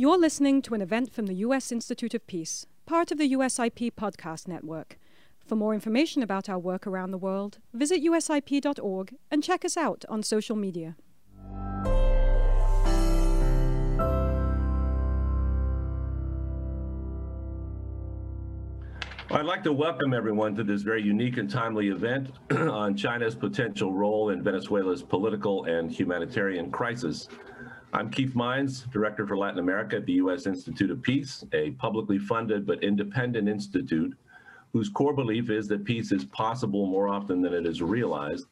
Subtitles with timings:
[0.00, 1.72] You're listening to an event from the U.S.
[1.72, 4.96] Institute of Peace, part of the USIP podcast network.
[5.44, 10.04] For more information about our work around the world, visit usip.org and check us out
[10.08, 10.94] on social media.
[19.30, 23.92] I'd like to welcome everyone to this very unique and timely event on China's potential
[23.92, 27.28] role in Venezuela's political and humanitarian crisis.
[27.90, 30.46] I'm Keith Mines, Director for Latin America at the U.S.
[30.46, 34.14] Institute of Peace, a publicly funded but independent institute
[34.74, 38.46] whose core belief is that peace is possible more often than it is realized,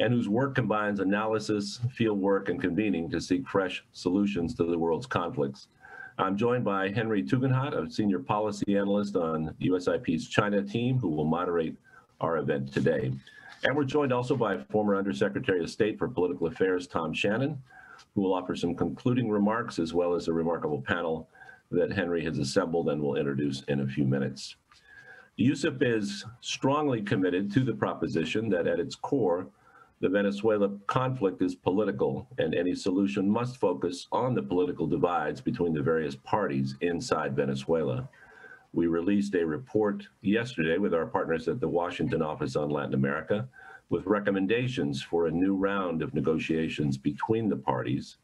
[0.00, 4.76] and whose work combines analysis, field work, and convening to seek fresh solutions to the
[4.76, 5.68] world's conflicts.
[6.18, 11.24] I'm joined by Henry Tugendhat, a senior policy analyst on USIP's China team, who will
[11.24, 11.76] moderate
[12.20, 13.12] our event today.
[13.62, 17.62] And we're joined also by former Undersecretary of State for Political Affairs, Tom Shannon,
[18.14, 21.28] who will offer some concluding remarks as well as a remarkable panel
[21.70, 24.56] that Henry has assembled and will introduce in a few minutes.
[25.38, 29.46] USIP is strongly committed to the proposition that at its core,
[30.00, 35.72] the Venezuela conflict is political, and any solution must focus on the political divides between
[35.72, 38.08] the various parties inside Venezuela.
[38.74, 43.48] We released a report yesterday with our partners at the Washington Office on Latin America
[43.92, 48.16] with recommendations for a new round of negotiations between the parties.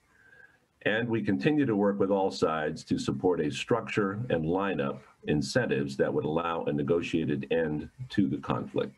[0.87, 5.95] And we continue to work with all sides to support a structure and lineup incentives
[5.99, 8.95] that would allow a negotiated end to the conflict.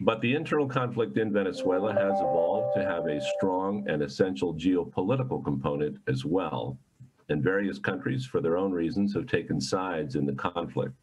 [0.00, 5.44] But the internal conflict in Venezuela has evolved to have a strong and essential geopolitical
[5.44, 6.76] component as well.
[7.28, 10.94] And various countries, for their own reasons, have taken sides in the conflict.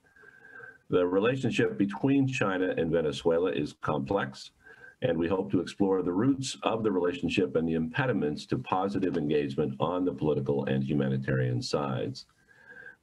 [0.90, 4.52] The relationship between China and Venezuela is complex,
[5.02, 9.18] and we hope to explore the roots of the relationship and the impediments to positive
[9.18, 12.26] engagement on the political and humanitarian sides.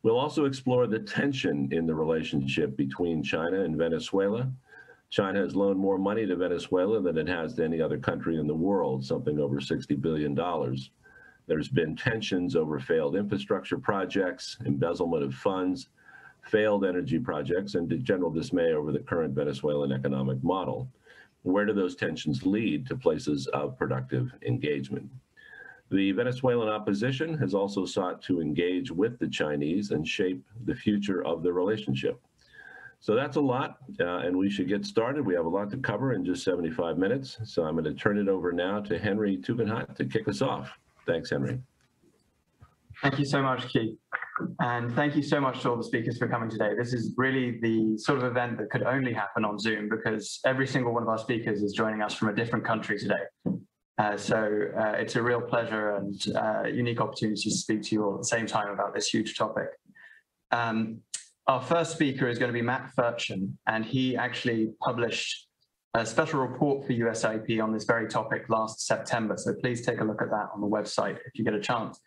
[0.03, 4.51] We'll also explore the tension in the relationship between China and Venezuela
[5.13, 8.47] China has loaned more money to Venezuela than it has to any other country in
[8.47, 10.35] the world, something over $60 billion.
[11.47, 15.91] There's been tensions over failed infrastructure projects, embezzlement of funds,
[16.45, 20.89] failed energy projects, and general dismay over the current Venezuelan economic model.
[21.43, 25.11] Where do those tensions lead to places of productive engagement?
[25.91, 31.25] The Venezuelan opposition has also sought to engage with the Chinese and shape the future
[31.25, 32.21] of the relationship.
[33.01, 35.27] So that's a lot, uh, and we should get started.
[35.27, 37.37] We have a lot to cover in just 75 minutes.
[37.45, 40.71] So I'm going to turn it over now to Henry Tugendhat to kick us off.
[41.05, 41.61] Thanks, Henry.
[43.03, 43.99] Thank you so much, Keith.
[44.61, 46.71] And thank you so much to all the speakers for coming today.
[46.79, 50.67] This is really the sort of event that could only happen on Zoom because every
[50.67, 53.25] single one of our speakers is joining us from a different country today.
[53.99, 58.05] Uh, so uh, it's a real pleasure and uh, unique opportunity to speak to you
[58.05, 59.69] all at the same time about this huge topic.
[60.51, 61.01] Um,
[61.47, 65.49] our first speaker is going to be Matt Ferchen, and he actually published
[65.95, 69.37] a special report for USIP on this very topic last September.
[69.37, 72.01] So please take a look at that on the website if you get a chance.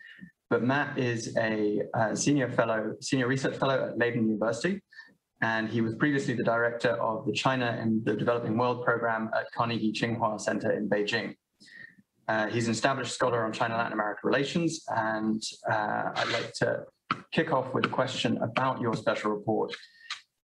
[0.48, 4.80] But Matt is a, a senior fellow, senior research fellow at Leiden University,
[5.42, 9.50] and he was previously the director of the China and the Developing World program at
[9.52, 11.34] Carnegie Tsinghua Center in Beijing.
[12.28, 16.84] Uh, he's an established scholar on China-Latin America relations, and uh, I'd like to
[17.32, 19.74] kick off with a question about your special report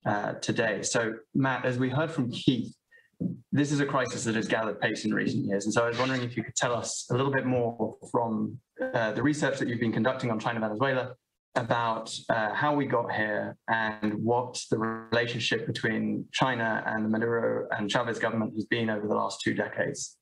[0.06, 0.82] uh, today.
[0.82, 2.75] So, Matt, as we heard from Keith,
[3.53, 5.67] this is a crisis that has gathered pace in recent years.
[5.67, 8.59] And so I was wondering if you could tell us a little bit more from
[8.81, 11.15] uh, the research that you've been conducting on China Venezuela
[11.57, 17.67] about uh, how we got here and what the relationship between China and the Maduro
[17.77, 20.17] and Chavez government has been over the last two decades.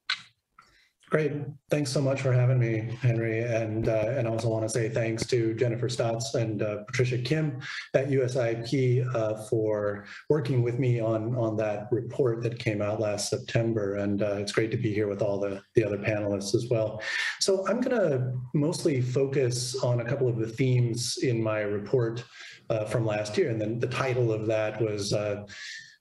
[1.11, 1.33] Great.
[1.71, 3.41] Thanks so much for having me, Henry.
[3.41, 7.61] And uh, and also want to say thanks to Jennifer Staats and uh, Patricia Kim
[7.95, 13.31] at USIP uh, for working with me on, on that report that came out last
[13.31, 13.97] September.
[13.97, 17.01] And uh, it's great to be here with all the, the other panelists as well.
[17.41, 22.23] So I'm going to mostly focus on a couple of the themes in my report
[22.69, 23.49] uh, from last year.
[23.49, 25.47] And then the title of that was uh,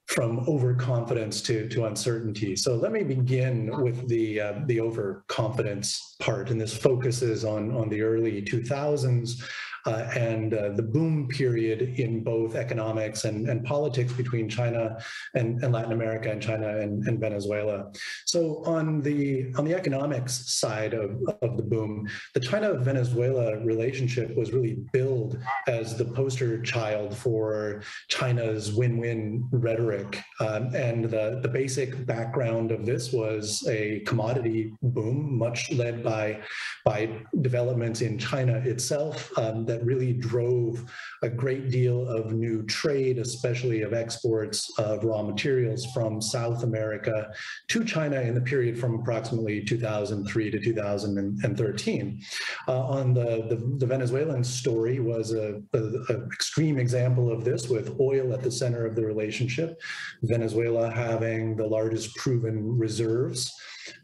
[0.08, 2.56] from overconfidence to, to uncertainty.
[2.56, 6.50] So let me begin with the, uh, the overconfidence part.
[6.50, 9.44] And this focuses on, on the early 2000s
[9.88, 14.98] uh, and uh, the boom period in both economics and, and politics between China
[15.34, 17.90] and, and Latin America and China and, and, Venezuela.
[18.26, 21.12] So on the on the economics side of,
[21.42, 28.74] of the boom, the China-Venezuela relationship was really billed as the poster child for China's
[28.74, 30.22] win-win rhetoric.
[30.42, 36.42] Um, and the, the basic background of this was a commodity boom, much led by,
[36.84, 37.10] by
[37.42, 40.84] developments in China itself um, that really drove
[41.24, 47.32] a great deal of new trade, especially of exports of raw materials from South America
[47.70, 52.22] to China in the period from approximately 2003 to 2013.
[52.68, 55.80] Uh, on the, the, the, Venezuelan story was a, a,
[56.10, 59.80] a, extreme example of this with oil at the center of the relationship,
[60.24, 63.54] Venezuela having the largest proven reserves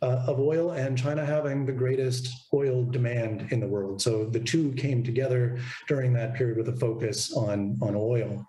[0.01, 4.01] uh, of oil and China having the greatest oil demand in the world.
[4.01, 8.45] So the two came together during that period with a focus on, on oil.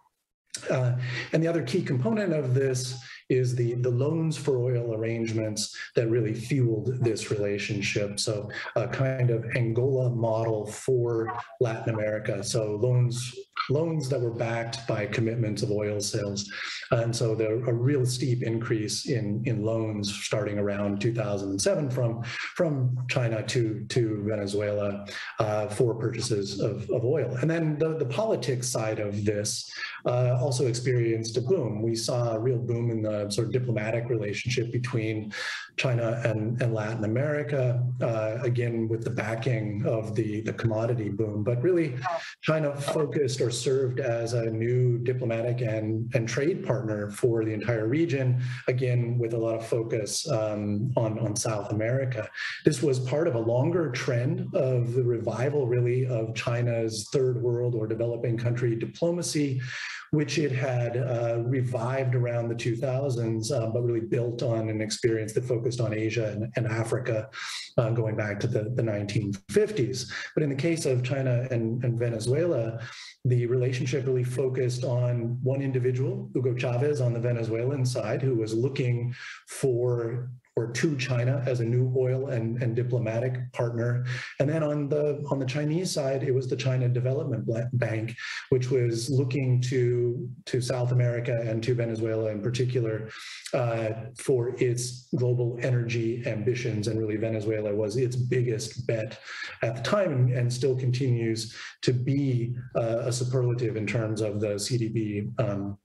[0.70, 0.96] Uh,
[1.32, 2.96] and the other key component of this
[3.28, 8.20] is the, the loans for oil arrangements that really fueled this relationship.
[8.20, 12.44] So a kind of Angola model for Latin America.
[12.44, 13.34] So loans
[13.70, 16.50] loans that were backed by commitments of oil sales.
[16.90, 22.22] And so there a real steep increase in, in loans starting around 2007 from,
[22.56, 25.06] from China to, to Venezuela
[25.38, 27.36] uh, for purchases of, of oil.
[27.40, 29.70] And then the, the politics side of this
[30.06, 31.82] uh, also experienced a boom.
[31.82, 35.32] We saw a real boom in the sort of diplomatic relationship between
[35.76, 41.42] China and, and Latin America, uh, again, with the backing of the, the commodity boom.
[41.42, 41.96] But really,
[42.42, 47.86] China focused or served as a new diplomatic and, and trade partner for the entire
[47.86, 52.28] region, again, with a lot of focus um, on, on South America.
[52.64, 57.74] This was part of a longer trend of the revival, really, of China's third world
[57.74, 59.60] or developing country diplomacy,
[60.14, 65.32] which it had uh, revived around the 2000s, uh, but really built on an experience
[65.32, 67.28] that focused on Asia and, and Africa
[67.78, 70.10] uh, going back to the, the 1950s.
[70.34, 72.80] But in the case of China and, and Venezuela,
[73.24, 78.54] the relationship really focused on one individual, Hugo Chavez on the Venezuelan side, who was
[78.54, 79.14] looking
[79.48, 84.04] for or to China as a new oil and, and diplomatic partner.
[84.38, 88.14] And then on the on the Chinese side, it was the China Development Bank,
[88.50, 93.10] which was looking to to South America and to Venezuela in particular
[93.52, 96.86] uh, for its global energy ambitions.
[96.86, 99.18] And really, Venezuela was its biggest bet
[99.62, 104.54] at the time, and, still continues to be uh, a superlative in terms of the
[104.54, 105.76] CDB um,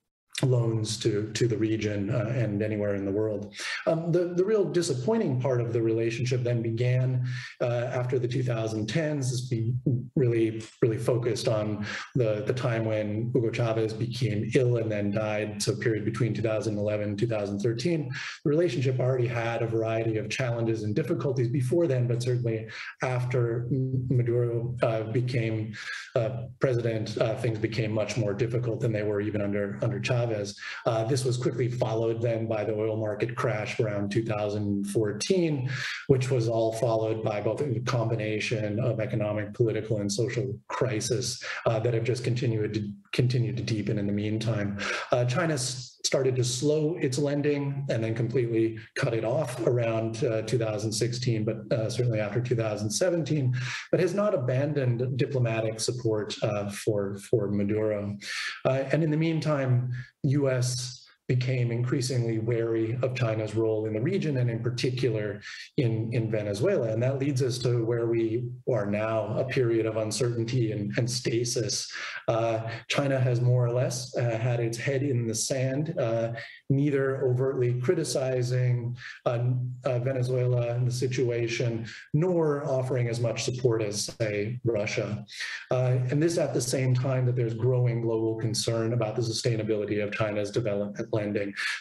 [0.43, 3.53] loans to, to the region uh, and anywhere in the world.
[3.87, 7.27] Um, the, the real disappointing part of the relationship then began
[7.61, 9.31] uh, after the 2010s.
[9.31, 9.73] This be
[10.15, 15.61] really, really focused on the, the time when Hugo Chavez became ill and then died,
[15.61, 18.11] so period between 2011 and 2013.
[18.43, 22.67] The relationship already had a variety of challenges and difficulties before then, but certainly
[23.03, 25.73] after Maduro uh, became
[26.15, 30.28] uh, president, uh, things became much more difficult than they were even under, under Chavez.
[30.29, 30.55] Chavez.
[30.85, 35.69] Uh, this was quickly followed then by the oil market crash around 2014,
[36.07, 41.79] which was all followed by both a combination of economic, political, and social crisis uh,
[41.79, 44.77] that have just continued to, continued to deepen in the meantime.
[45.11, 50.41] Uh, China's started to slow its lending and then completely cut it off around uh,
[50.43, 53.53] 2016, but uh, certainly after 2017,
[53.91, 58.17] but has not abandoned diplomatic support uh, for, for Maduro.
[58.65, 59.91] Uh, and in the meantime,
[60.23, 60.98] US
[61.29, 65.39] became increasingly wary of China's role in the region and in particular
[65.77, 66.89] in, in Venezuela.
[66.89, 71.09] And that leads us to where we are now, a period of uncertainty and, and
[71.09, 71.93] stasis.
[72.27, 76.31] Uh, China has more or less uh, had its head in the sand, uh,
[76.71, 79.39] neither overtly criticizing uh,
[79.85, 85.23] uh, Venezuela and the situation, nor offering as much support as, say, Russia.
[85.69, 90.03] Uh, and this at the same time that there's growing global concern about the sustainability
[90.03, 90.97] of China's development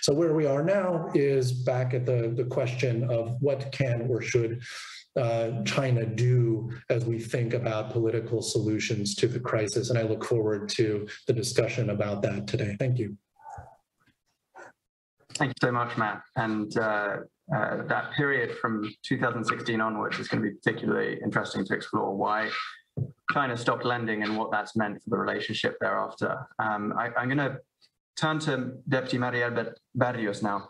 [0.02, 4.21] So where we are now is back at the, the question of what can or
[4.21, 4.62] should
[5.16, 9.90] uh, China do as we think about political solutions to the crisis?
[9.90, 12.76] And I look forward to the discussion about that today.
[12.78, 13.16] Thank you.
[15.35, 16.23] Thank you so much, Matt.
[16.37, 17.18] And uh,
[17.54, 22.50] uh, that period from 2016 onwards is going to be particularly interesting to explore why
[23.33, 26.47] China stopped lending and what that's meant for the relationship thereafter.
[26.59, 27.59] Um, I, am going to
[28.19, 30.69] turn to Deputy Marialbert Barrios now,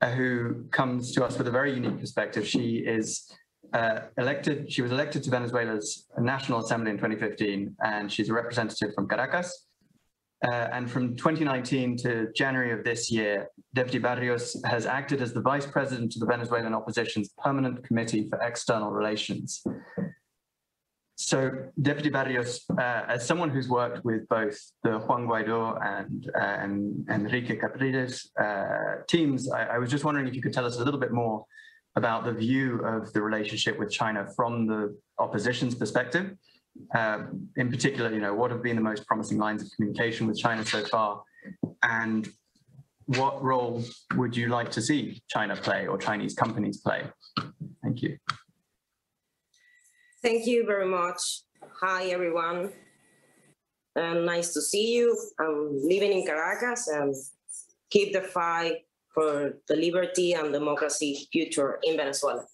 [0.00, 2.46] uh, who comes to us with a very unique perspective.
[2.46, 3.30] She is
[3.72, 8.94] uh, elected, she was elected to Venezuela's National Assembly in 2015, and she's a representative
[8.94, 9.66] from Caracas.
[10.44, 15.40] Uh, and from 2019 to January of this year, Deputy Barrios has acted as the
[15.40, 19.64] vice president of the Venezuelan opposition's Permanent Committee for External Relations.
[21.18, 26.38] So, Deputy Barrios, uh, as someone who's worked with both the Juan Guaido and, uh,
[26.38, 30.76] and Henrique Capriles uh, teams, I, I, was just wondering if you could tell us
[30.76, 31.46] a little bit more
[31.96, 36.36] about the view of the relationship with China from the opposition's perspective.
[36.94, 37.22] Uh,
[37.56, 40.66] in particular, you know, what have been the most promising lines of communication with China
[40.66, 41.22] so far,
[41.82, 42.28] and
[43.06, 43.82] what role
[44.16, 47.04] would you like to see China play or Chinese companies play?
[47.82, 48.18] Thank you.
[50.26, 51.42] Thank you very much.
[51.80, 52.72] Hi, everyone.
[53.94, 55.16] Um, nice to see you.
[55.38, 57.14] I'm living in Caracas and
[57.90, 58.78] keep the fight
[59.14, 62.44] for the liberty and democracy future in Venezuela.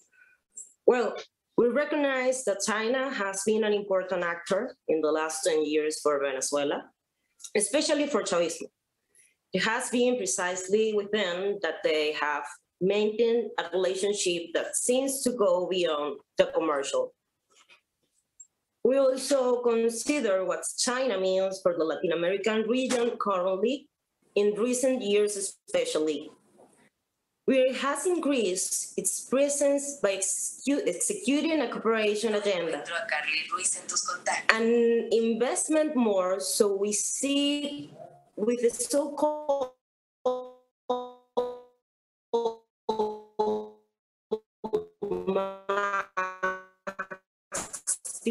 [0.85, 1.15] Well,
[1.57, 6.21] we recognize that China has been an important actor in the last 10 years for
[6.21, 6.83] Venezuela,
[7.57, 8.67] especially for Chavismo.
[9.51, 12.43] It has been precisely with them that they have
[12.79, 17.15] maintained a relationship that seems to go beyond the commercial
[18.83, 23.87] we also consider what China means for the Latin American region currently,
[24.35, 26.29] in recent years especially,
[27.45, 32.83] where it has increased its presence by executing a cooperation agenda.
[34.49, 37.91] And investment more, so we see
[38.35, 39.72] with the so-called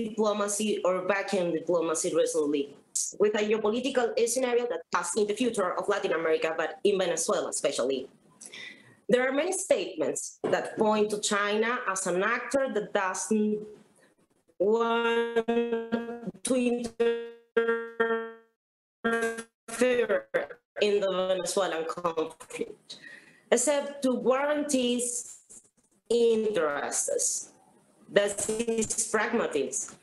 [0.09, 2.77] diplomacy or vaccine diplomacy recently
[3.19, 7.49] with a geopolitical scenario that has in the future of Latin America, but in Venezuela
[7.49, 8.09] especially.
[9.09, 13.61] There are many statements that point to China as an actor that doesn't
[14.59, 15.47] want
[16.45, 16.55] to
[19.69, 20.29] interfere
[20.81, 22.99] in the Venezuelan conflict,
[23.51, 25.05] except to guarantee
[26.09, 27.52] interests.
[28.13, 29.97] That is pragmatism.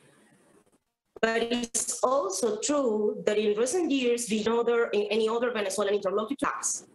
[1.22, 6.88] But it's also true that in recent years, in, other, in any other Venezuelan interlocutors,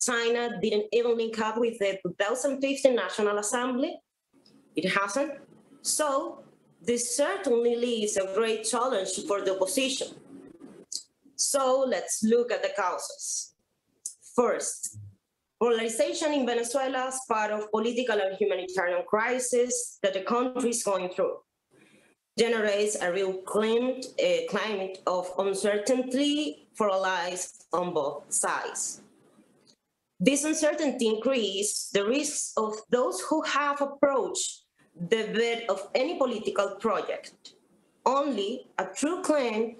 [0.00, 3.96] China didn't even link up with the 2015 National Assembly.
[4.74, 5.32] It hasn't.
[5.82, 6.42] So
[6.82, 10.08] this certainly leaves a great challenge for the opposition.
[11.36, 13.54] So let's look at the causes.
[14.34, 14.98] First,
[15.62, 21.08] Polarization in Venezuela is part of political and humanitarian crisis that the country is going
[21.10, 21.36] through.
[22.36, 29.02] Generates a real climate, a uh, climate of uncertainty for allies on both sides.
[30.18, 34.64] This uncertainty increases the risks of those who have approached
[34.96, 37.54] the bed of any political project.
[38.04, 39.76] Only a true claim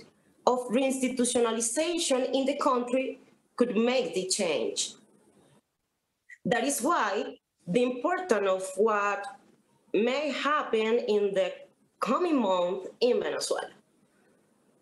[0.47, 3.19] of reinstitutionalization in the country
[3.57, 4.95] could make the change.
[6.45, 9.25] That is why the importance of what
[9.95, 11.53] may happen in the
[12.01, 13.71] coming month in Venezuela.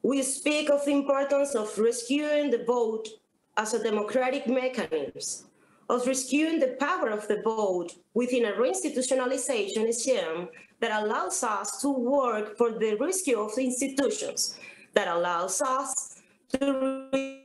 [0.02, 3.08] We speak of the importance of rescuing the vote
[3.56, 5.48] as a democratic mechanism,
[5.90, 10.48] of rescuing the power of the vote within a reinstitutionalization scheme
[10.80, 14.58] that allows us to work for the rescue of the institutions,
[14.94, 16.22] that allows us
[16.58, 17.39] to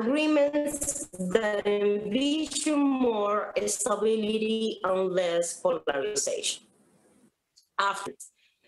[0.00, 6.64] agreements that envision more stability and less polarization.
[7.78, 8.12] After,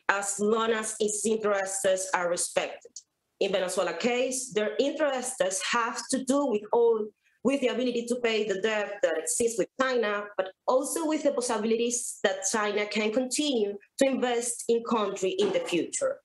[0.09, 2.93] as long as its interests are respected.
[3.41, 7.07] In Venezuela case, their interests have to do with all
[7.45, 11.33] with the ability to pay the debt that exists with China, but also with the
[11.33, 16.19] possibilities that China can continue to invest in country in the future.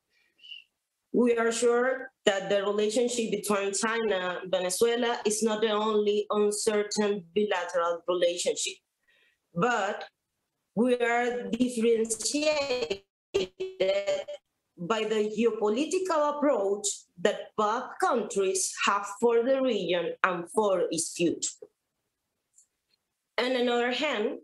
[1.14, 7.24] We are sure that the relationship between China and Venezuela is not the only uncertain
[7.36, 8.74] bilateral relationship,
[9.54, 10.06] but
[10.76, 13.04] we are differentiated
[14.76, 16.88] by the geopolitical approach
[17.22, 21.68] that both countries have for the region and for its future.
[23.38, 24.40] And on the other hand,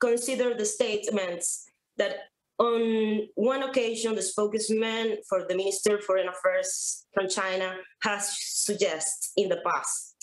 [0.00, 1.66] consider the statements
[1.98, 2.16] that
[2.58, 9.30] on one occasion, the spokesman for the Minister of Foreign Affairs from China has suggested
[9.36, 10.14] in the past.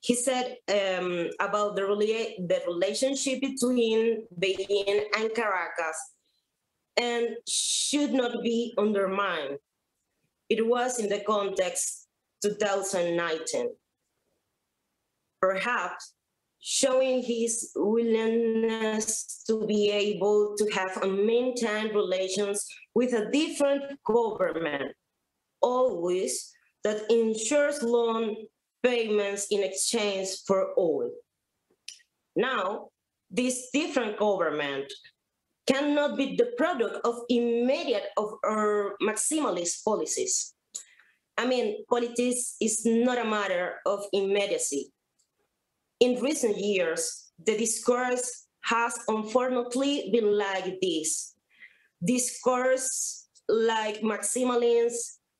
[0.00, 5.96] He said um, about the, rela the relationship between Beijing and Caracas
[6.96, 9.58] and should not be undermined.
[10.48, 12.08] It was in the context
[12.42, 13.70] 2019.
[15.40, 16.14] Perhaps
[16.62, 24.94] showing his willingness to be able to have and maintain relations with a different government,
[25.60, 26.52] always
[26.84, 28.36] that ensures loan
[28.82, 31.10] payments in exchange for oil.
[32.36, 32.90] Now,
[33.28, 34.92] this different government
[35.66, 40.54] cannot be the product of immediate of or maximalist policies.
[41.36, 44.92] I mean, politics is not a matter of immediacy.
[46.02, 51.36] In recent years, the discourse has unfortunately been like this.
[52.04, 54.90] Discourse like maximalism,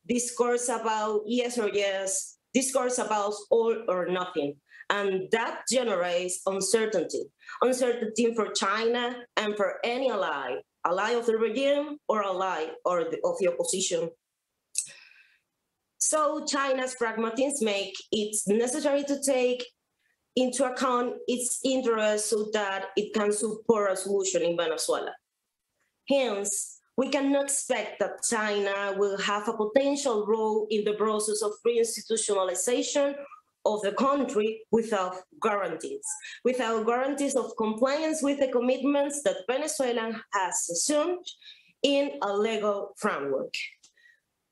[0.08, 4.54] discourse about yes or yes, discourse about all or nothing.
[4.88, 7.24] And that generates uncertainty.
[7.60, 13.18] Uncertainty for China and for any ally, ally of the regime or ally or the,
[13.24, 14.10] of the opposition.
[15.98, 19.64] So China's pragmatism make it necessary to take
[20.36, 25.12] into account its interests so that it can support a solution in Venezuela.
[26.08, 31.52] Hence, we cannot expect that China will have a potential role in the process of
[31.66, 33.14] reinstitutionalization
[33.64, 36.04] of the country without guarantees,
[36.44, 41.24] without guarantees of compliance with the commitments that Venezuela has assumed
[41.82, 43.54] in a legal framework.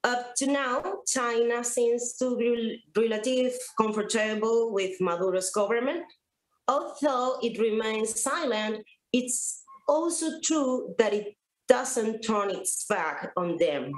[0.02, 6.04] Up to now, China seems to be relatively comfortable with Maduro's government.
[6.66, 11.36] Although it remains silent, it's also true that it
[11.68, 13.92] doesn't turn its back on them.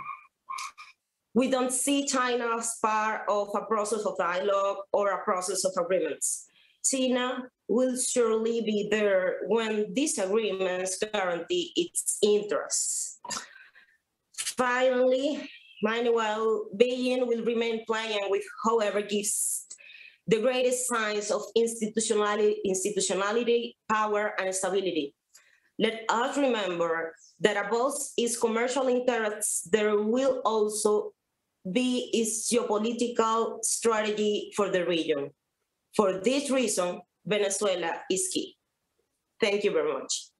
[1.35, 5.73] We don't see China as part of a process of dialogue or a process of
[5.79, 6.47] agreements.
[6.85, 13.21] China will surely be there when these agreements guarantee its interests.
[14.37, 15.49] Finally,
[15.83, 19.67] Meanwhile, Beijing will remain playing with whoever gives
[20.29, 25.15] the greatest signs of institutionality, institutionality, power, and stability.
[25.79, 31.13] Let us remember that above its commercial interests, there will also
[31.71, 35.31] be its geopolitical strategy for the region.
[35.97, 38.57] For this reason, Venezuela is key.
[39.41, 40.32] Thank you very much.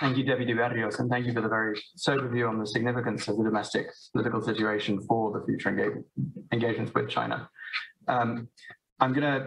[0.00, 2.66] Thank you, Debbie de Barrios, and thank you for the very sober view on the
[2.66, 6.04] significance of the domestic political situation for the future engage
[6.52, 7.48] engagements with China.
[8.08, 8.48] Um,
[9.00, 9.40] I'm going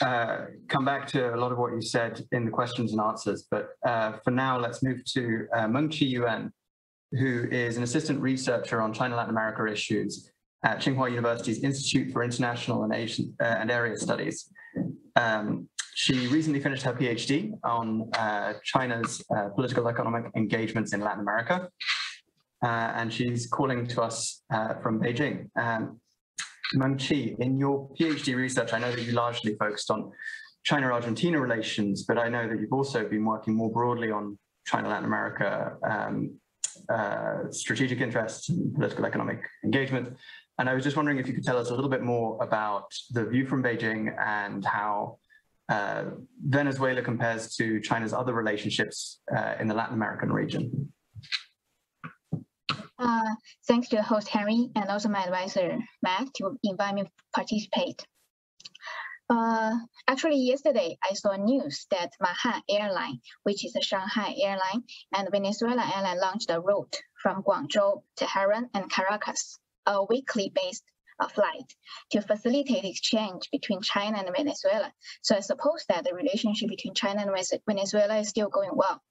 [0.00, 3.00] to uh, come back to a lot of what you said in the questions and
[3.00, 6.52] answers, but uh, for now, let's move to uh, Mengqi Yuan,
[7.12, 10.30] who is an assistant researcher on China-Latin America issues
[10.64, 14.50] at Tsinghua University's Institute for International and, Asian, uh, and Area Studies.
[15.16, 21.20] Um, she recently finished her PhD on uh, China's uh, political economic engagements in Latin
[21.20, 21.68] America.
[22.64, 25.48] Uh, and she's calling to us uh, from Beijing.
[25.56, 26.00] Um,
[26.74, 30.10] Meng Qi, in your PhD research, I know that you largely focused on
[30.64, 35.76] China-Argentina relations, but I know that you've also been working more broadly on China-Latin America
[35.84, 36.38] um,
[36.88, 40.16] uh, strategic interests and political economic engagement.
[40.58, 42.84] And I was just wondering if you could tell us a little bit more about
[43.10, 45.18] the view from Beijing and how
[45.72, 46.04] uh,
[46.58, 50.92] Venezuela compares to China's other relationships uh, in the Latin American region?
[52.98, 53.34] Uh,
[53.66, 58.04] thanks to host Henry and also my advisor Matt to invite me to participate.
[59.30, 59.72] Uh,
[60.08, 64.82] actually, yesterday I saw news that Mahan Airline, which is a Shanghai airline,
[65.14, 70.84] and Venezuela Airline launched a route from Guangzhou, to Tehran, and Caracas, a weekly based
[71.28, 71.74] flight
[72.10, 74.92] to facilitate exchange between China and Venezuela.
[75.22, 79.02] So I suppose that the relationship between China and Venezuela is still going well.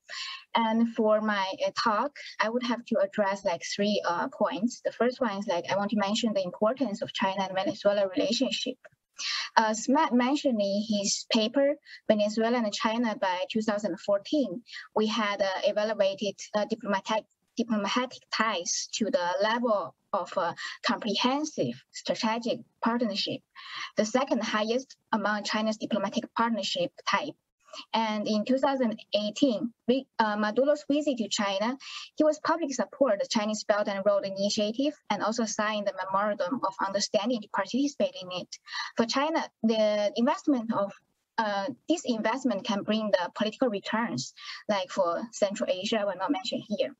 [0.55, 4.81] And for my uh, talk, I would have to address like three uh, points.
[4.83, 8.07] The first one is like I want to mention the importance of China and Venezuela
[8.07, 8.77] relationship.
[9.55, 11.75] As Matt mentioned in his paper,
[12.07, 14.63] Venezuela and China by 2014,
[14.95, 17.25] we had uh, evaluated uh, diplomatic
[17.61, 23.41] diplomatic ties to the level of a comprehensive strategic partnership,
[23.97, 27.35] the second highest among China's diplomatic partnership type.
[27.93, 31.77] And in 2018, we, uh, Maduro's visit to China,
[32.17, 36.59] he was publicly support the Chinese Belt and Road Initiative and also signed the memorandum
[36.67, 38.57] of understanding to participate in it.
[38.97, 40.91] For China, the investment of
[41.37, 44.33] uh, this investment can bring the political returns,
[44.67, 46.93] like for Central Asia, I will not mention here.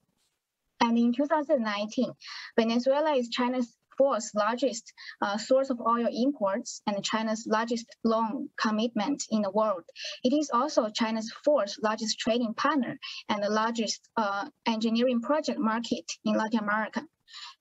[0.82, 2.12] And in 2019,
[2.58, 4.91] Venezuela is China's fourth largest
[5.22, 9.84] uh, source of oil imports and China's largest loan commitment in the world.
[10.24, 12.98] It is also China's fourth largest trading partner
[13.30, 17.06] and the largest uh, engineering project market in Latin America.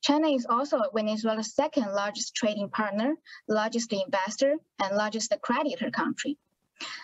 [0.02, 3.14] China is also Venezuela's second largest trading partner,
[3.48, 6.38] largest investor, and largest creditor country.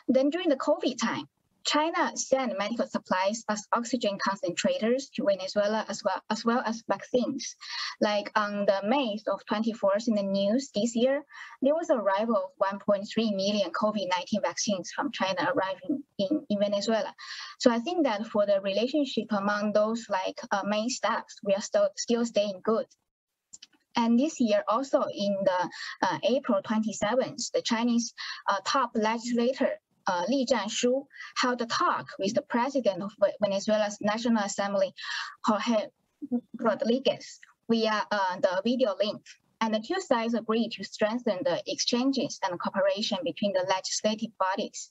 [0.09, 1.29] Then during the COVID time,
[1.67, 7.57] China sent medical supplies as oxygen concentrators to Venezuela as well as well as vaccines.
[8.01, 11.25] Like on the May of 24th in the news this year,
[11.63, 13.03] there was a arrival of 1.3
[13.35, 17.13] million COVID-19 vaccines from China arriving in, in Venezuela.
[17.59, 21.61] So I think that for the relationship among those like uh, main staffs, we are
[21.61, 22.87] still still staying good.
[23.97, 25.71] And this year, also in the
[26.03, 28.13] uh, April 27th, the Chinese
[28.47, 34.45] uh, top legislator uh, Li Zhanshu held a talk with the president of Venezuela's National
[34.45, 34.93] Assembly,
[35.45, 35.87] Jorge
[36.61, 37.41] Rodriguez,
[37.71, 39.23] via uh, the video link.
[39.61, 44.91] And the two sides agreed to strengthen the exchanges and cooperation between the legislative bodies.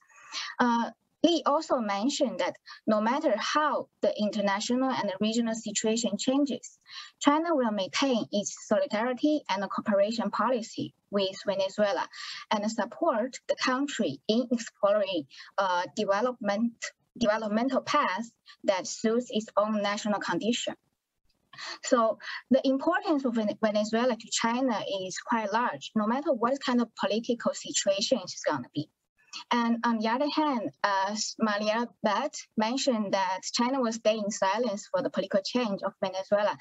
[0.59, 0.89] Uh,
[1.23, 6.77] Li also mentioned that no matter how the international and regional situation changes,
[7.19, 12.07] China will maintain its solidarity and cooperation policy with Venezuela
[12.51, 15.25] and support the country in exploring
[15.57, 16.73] uh, development
[17.17, 18.31] developmental paths
[18.65, 20.75] that suits its own national condition.
[21.83, 22.19] So
[22.51, 27.53] the importance of Venezuela to China is quite large, no matter what kind of political
[27.53, 28.89] situation it's going to be.
[29.51, 34.87] And on the other hand, as Malia Bet mentioned that China will stay in silence
[34.91, 36.57] for the political change of Venezuela.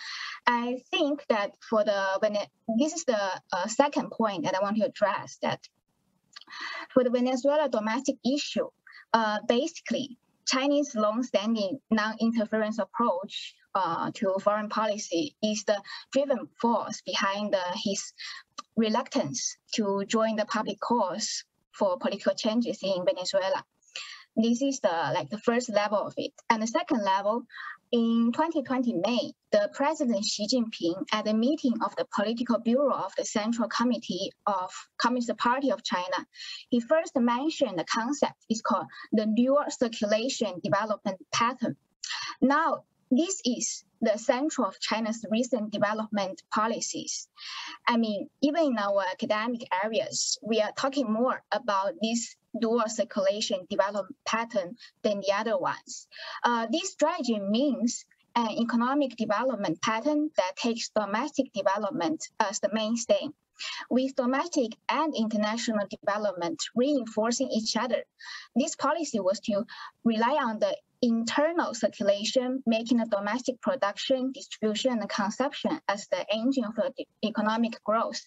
[0.47, 4.87] I think that for the this is the uh, second point that I want to
[4.87, 5.61] address that
[6.93, 8.69] for the Venezuela domestic issue,
[9.13, 15.81] uh, basically Chinese long-standing non-interference approach uh, to foreign policy is the
[16.13, 18.13] driven force behind the, his
[18.77, 21.45] reluctance to join the public cause
[21.79, 23.65] for political changes in Venezuela.
[24.37, 26.33] This is the like the first level of it.
[26.51, 27.45] And the second level,
[27.93, 33.15] in 2020 May, the President Xi Jinping at a meeting of the Political Bureau of
[33.17, 36.27] the Central Committee of Communist Party of China,
[36.71, 41.77] he first mentioned the concept is called the dual circulation development pattern.
[42.41, 47.29] Now, this is the central of China's recent development policies.
[47.87, 53.67] I mean, even in our academic areas, we are talking more about this dual circulation
[53.69, 56.07] development pattern than the other ones.
[56.43, 58.05] Uh, this strategy means
[58.37, 63.29] an economic development pattern that takes domestic development as the mainstay
[63.89, 68.03] with domestic and international development reinforcing each other.
[68.57, 69.65] This policy was to
[70.03, 76.65] rely on the internal circulation, making the domestic production, distribution, and consumption as the engine
[76.65, 78.21] of the economic growth,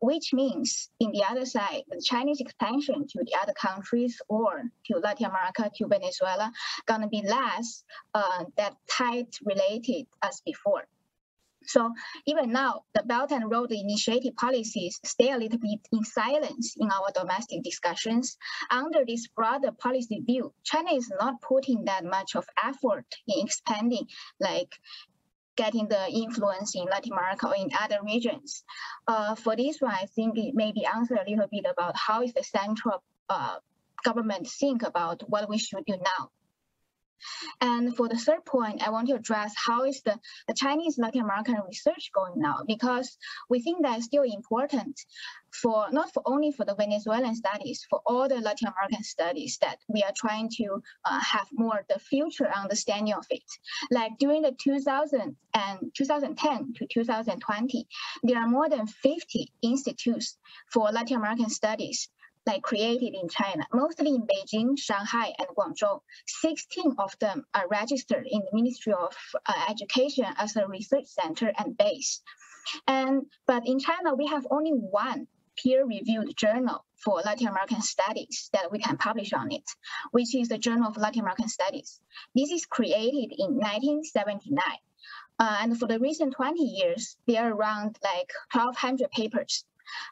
[0.00, 4.98] which means in the other side, the Chinese expansion to the other countries or to
[4.98, 6.50] Latin America, to Venezuela,
[6.86, 10.86] gonna be less uh, that tight related as before.
[11.66, 11.92] So
[12.26, 16.90] even now, the Belt and Road Initiative policies stay a little bit in silence in
[16.90, 18.36] our domestic discussions.
[18.70, 24.06] Under this broader policy view, China is not putting that much of effort in expanding
[24.40, 24.72] like
[25.56, 28.64] getting the influence in Latin America or in other regions.
[29.06, 32.32] Uh, for this one, I think it maybe answer a little bit about how is
[32.32, 33.56] the central uh,
[34.04, 36.30] government think about what we should do now.
[37.60, 41.22] And for the third point, I want to address how is the, the Chinese Latin
[41.22, 43.16] American research going now, because
[43.48, 45.00] we think that is still important
[45.52, 49.78] for not for only for the Venezuelan studies, for all the Latin American studies that
[49.88, 53.44] we are trying to uh, have more the future understanding of it.
[53.90, 57.86] Like during the 2000 and 2010 to 2020,
[58.24, 60.36] there are more than 50 institutes
[60.72, 62.08] for Latin American studies
[62.46, 66.00] like created in China, mostly in Beijing, Shanghai, and Guangzhou.
[66.26, 71.52] 16 of them are registered in the Ministry of uh, Education as a research center
[71.58, 72.22] and base.
[72.86, 75.26] And but in China, we have only one
[75.56, 79.64] peer-reviewed journal for Latin American studies that we can publish on it,
[80.10, 82.00] which is the Journal of Latin American Studies.
[82.34, 84.62] This is created in 1979.
[85.38, 89.64] Uh, and for the recent 20 years, there are around like 1,200 papers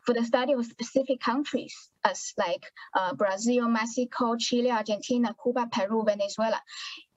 [0.04, 6.04] for the study of specific countries as like uh, Brazil, Mexico, Chile, Argentina, Cuba, Peru,
[6.04, 6.60] Venezuela.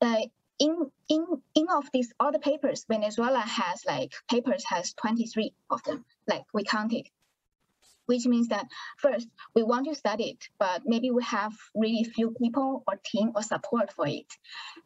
[0.01, 0.21] Uh,
[0.59, 6.05] in in in of these the papers, Venezuela has like papers has 23 of them,
[6.27, 7.07] like we counted.
[8.05, 12.35] Which means that first we want to study it, but maybe we have really few
[12.39, 14.27] people or team or support for it.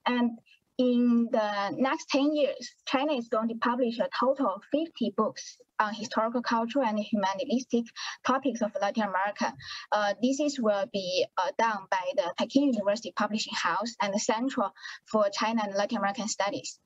[0.05, 0.39] And
[0.79, 5.57] in the next 10 years, China is going to publish a total of 50 books
[5.77, 7.83] on historical, cultural, and humanistic
[8.25, 9.53] topics of Latin America.
[9.91, 14.19] Uh, this is will be uh, done by the Peking University Publishing House and the
[14.19, 14.71] Central
[15.05, 16.79] for China and Latin American Studies.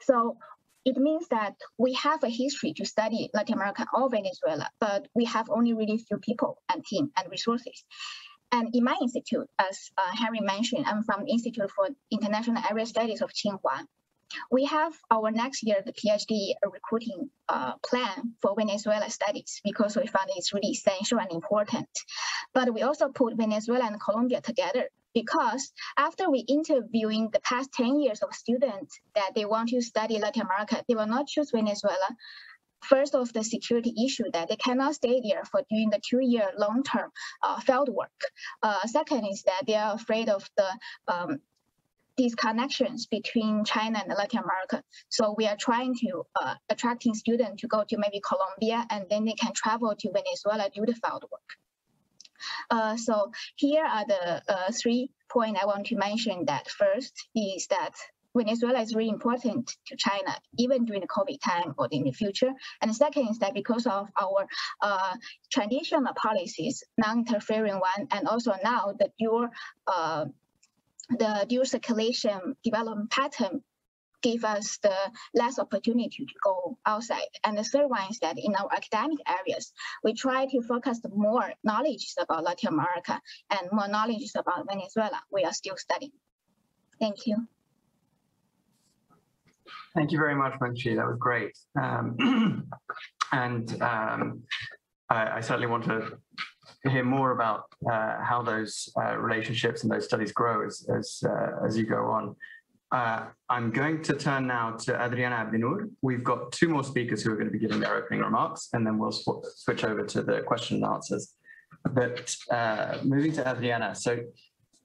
[0.00, 0.38] So
[0.86, 5.26] it means that we have a history to study Latin America or Venezuela, but we
[5.26, 7.84] have only really few people and team and resources.
[8.52, 12.86] And in my institute, as uh, Harry mentioned, I'm from the Institute for International Area
[12.86, 13.86] Studies of Tsinghua.
[14.50, 20.06] We have our next year the PhD recruiting uh, plan for Venezuela studies because we
[20.06, 21.88] found it's really essential and important.
[22.52, 28.00] But we also put Venezuela and Colombia together because after we interviewing the past 10
[28.00, 32.08] years of students that they want to study Latin America, they will not choose Venezuela
[32.82, 37.10] first of the security issue that they cannot stay there for doing the two-year long-term
[37.42, 38.20] uh, field work.
[38.62, 40.68] Uh, second is that they are afraid of the
[41.08, 41.40] um,
[42.16, 44.82] these connections between China and Latin America.
[45.10, 49.26] So we are trying to uh, attracting students to go to maybe Colombia and then
[49.26, 51.50] they can travel to Venezuela do the field work.
[52.70, 57.66] Uh, so here are the uh, three points I want to mention that first is
[57.68, 57.92] that
[58.36, 62.52] Venezuela is really important to China, even during the COVID time or in the future.
[62.80, 64.46] And the second is that because of our
[64.80, 65.16] uh,
[65.50, 69.48] traditional policies, non-interfering one, and also now the dual,
[69.86, 70.26] uh,
[71.10, 73.62] the dual circulation development pattern
[74.22, 74.96] give us the
[75.34, 77.28] less opportunity to go outside.
[77.44, 79.72] And the third one is that in our academic areas,
[80.02, 83.20] we try to focus more knowledge about Latin America
[83.50, 85.20] and more knowledge about Venezuela.
[85.30, 86.12] We are still studying.
[86.98, 87.46] Thank you.
[89.94, 90.96] Thank you very much, Wenxi.
[90.96, 91.56] That was great.
[91.80, 92.68] Um,
[93.32, 94.42] and um,
[95.10, 96.18] I, I, certainly want to
[96.84, 101.66] hear more about uh, how those uh, relationships and those studies grow as, as, uh,
[101.66, 102.36] as you go on.
[102.92, 105.90] Uh, I'm going to turn now to Adriana Abdenur.
[106.02, 108.86] We've got two more speakers who are going to be giving their opening remarks, and
[108.86, 111.34] then we'll sw switch over to the question and answers.
[111.90, 113.94] But uh, moving to Adriana.
[113.94, 114.20] So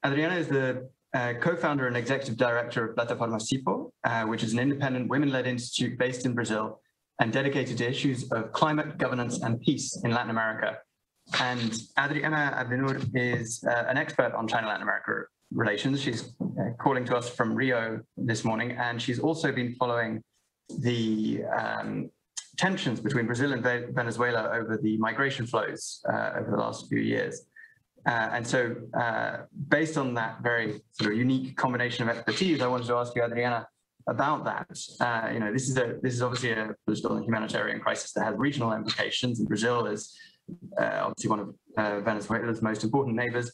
[0.06, 5.10] Adriana is the co-founder and executive director of Plataforma CIPO, uh, which is an independent
[5.10, 6.80] women-led institute based in Brazil
[7.19, 10.78] and dedicated to issues of climate, governance, and peace in Latin America.
[11.39, 16.02] And Adriana Abdenur is uh, an expert on China-Latin America relations.
[16.02, 20.24] She's uh, calling to us from Rio this morning, and she's also been following
[20.80, 22.10] the um,
[22.58, 27.45] tensions between Brazil and Venezuela over the migration flows uh, over the last few years.
[28.06, 29.38] Uh, and so uh,
[29.70, 33.24] based on that very sort of unique combination of expertise, I wanted to ask you,
[33.24, 33.68] Adriana,
[34.08, 34.68] about that.
[35.00, 38.24] Uh, you know, this is a this is obviously a political and humanitarian crisis that
[38.26, 40.16] has regional implications, and Brazil is
[40.80, 43.52] uh, obviously one of uh, Venezuela's most important neighbors,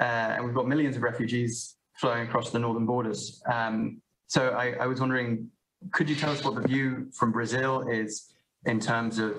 [0.00, 0.04] uh,
[0.34, 3.42] and we've got millions of refugees flowing across the northern borders.
[3.50, 5.48] Um, so I, I was wondering,
[5.92, 8.32] could you tell us what the view from Brazil is
[8.66, 9.34] in terms of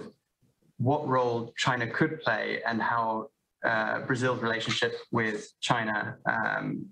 [0.77, 3.29] what role China could play and how
[3.65, 6.85] uh, Brazil's relationship with China um,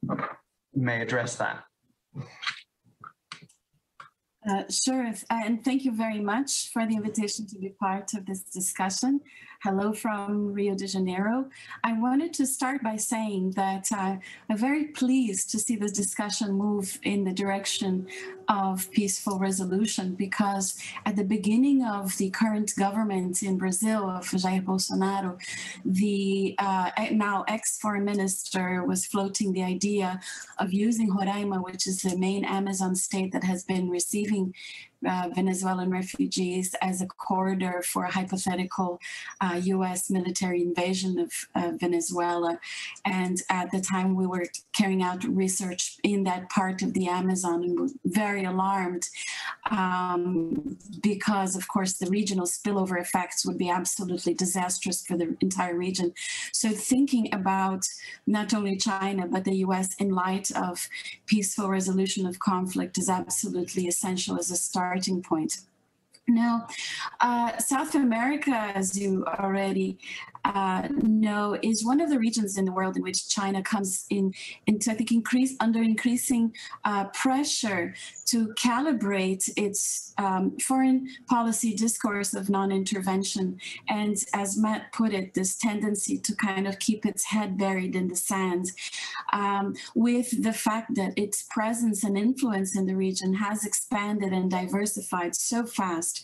[0.74, 1.64] may address that.
[4.48, 8.44] Uh, sure, and thank you very much for the invitation to be part of this
[8.44, 9.20] discussion.
[9.66, 11.50] Hello from Rio de Janeiro.
[11.84, 16.52] I wanted to start by saying that uh, I'm very pleased to see this discussion
[16.52, 18.06] move in the direction
[18.48, 24.64] of peaceful resolution because at the beginning of the current government in Brazil of Jair
[24.64, 25.42] Bolsonaro,
[25.84, 30.20] the uh, now ex-foreign minister was floating the idea
[30.60, 34.54] of using Roraima, which is the main Amazon state that has been receiving
[35.08, 39.00] uh, Venezuelan refugees as a corridor for a hypothetical
[39.42, 42.60] uh, US military invasion of uh, Venezuela.
[43.04, 47.64] And at the time we were carrying out research in that part of the Amazon
[47.64, 49.08] and were very alarmed
[49.72, 55.78] um, because of course the regional spillover effects would be absolutely disastrous for the entire
[55.78, 56.14] region.
[56.52, 57.86] So thinking about
[58.28, 60.88] not only China, but the US in light of
[61.26, 65.58] peaceful resolution of conflict is absolutely essential as a start starting point.
[66.28, 66.68] Now,
[67.20, 69.98] uh, South America, as you already
[70.46, 74.34] uh, know, is one of the regions in the world in which China comes in
[74.68, 76.54] into, I think, increase under increasing
[76.84, 83.60] uh, pressure to calibrate its um, foreign policy discourse of non-intervention.
[83.90, 88.08] And as Matt put it, this tendency to kind of keep its head buried in
[88.08, 88.72] the sand
[89.34, 94.52] um, with the fact that its presence and influence in the region has expanded and
[94.52, 96.24] diversified so fast,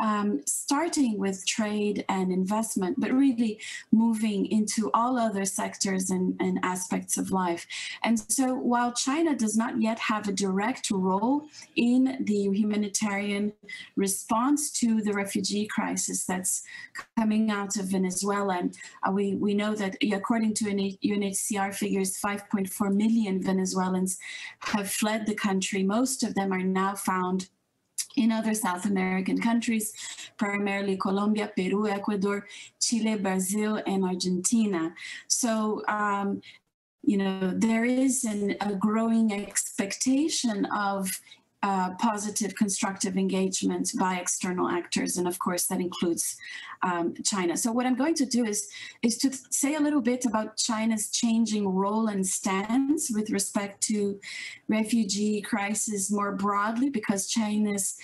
[0.00, 3.51] um, starting with trade and investment, but really
[3.90, 7.66] moving into all other sectors and, and aspects of life.
[8.02, 13.52] And so while China does not yet have a direct role in the humanitarian
[13.96, 16.62] response to the refugee crisis that's
[17.16, 22.94] coming out of Venezuela, and uh, we, we know that according to UNHCR figures, 5.4
[22.94, 24.18] million Venezuelans
[24.60, 25.82] have fled the country.
[25.82, 27.48] Most of them are now found
[28.16, 29.92] in other South American countries,
[30.36, 32.46] primarily Colombia, Peru, Ecuador,
[32.80, 34.94] Chile, Brazil, and Argentina.
[35.28, 36.42] So um,
[37.04, 41.20] you know, there is an, a growing expectation of
[41.62, 46.36] uh, positive, constructive engagement by external actors, and of course that includes
[46.82, 47.56] um, China.
[47.56, 48.68] So what I'm going to do is
[49.02, 54.18] is to say a little bit about China's changing role and stance with respect to
[54.68, 57.96] refugee crisis more broadly, because China's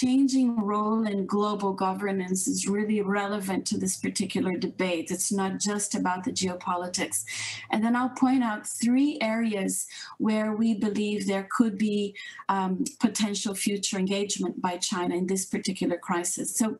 [0.00, 5.10] changing role in global governance is really relevant to this particular debate.
[5.10, 7.24] It's not just about the geopolitics.
[7.70, 9.86] And then I'll point out three areas
[10.18, 12.14] where we believe there could be
[12.48, 16.56] um, potential future engagement by China in this particular crisis.
[16.56, 16.78] So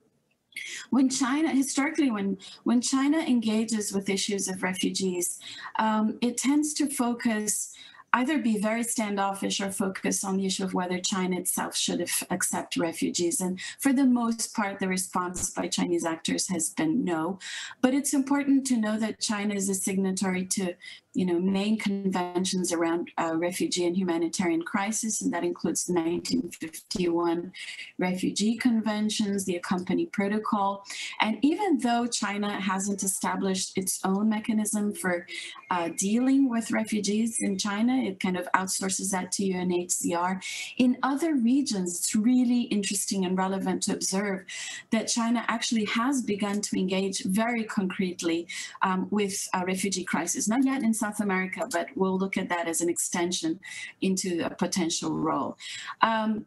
[0.90, 5.38] when China, historically, when, when China engages with issues of refugees,
[5.78, 7.74] um, it tends to focus
[8.16, 12.00] either be very standoffish or focus on the issue of whether China itself should
[12.30, 13.42] accept refugees.
[13.42, 17.38] And for the most part, the response by Chinese actors has been no.
[17.82, 20.74] But it's important to know that China is a signatory to
[21.16, 27.52] you know, main conventions around uh, refugee and humanitarian crisis, and that includes the 1951
[27.98, 30.84] Refugee Conventions, the accompanying protocol.
[31.20, 35.26] And even though China hasn't established its own mechanism for
[35.70, 40.42] uh, dealing with refugees in China, it kind of outsources that to UNHCR.
[40.76, 44.44] In other regions, it's really interesting and relevant to observe
[44.90, 48.46] that China actually has begun to engage very concretely
[48.82, 52.48] um, with a refugee crisis, not yet in South South America, but we'll look at
[52.48, 53.60] that as an extension
[54.00, 55.56] into a potential role.
[56.02, 56.46] Um,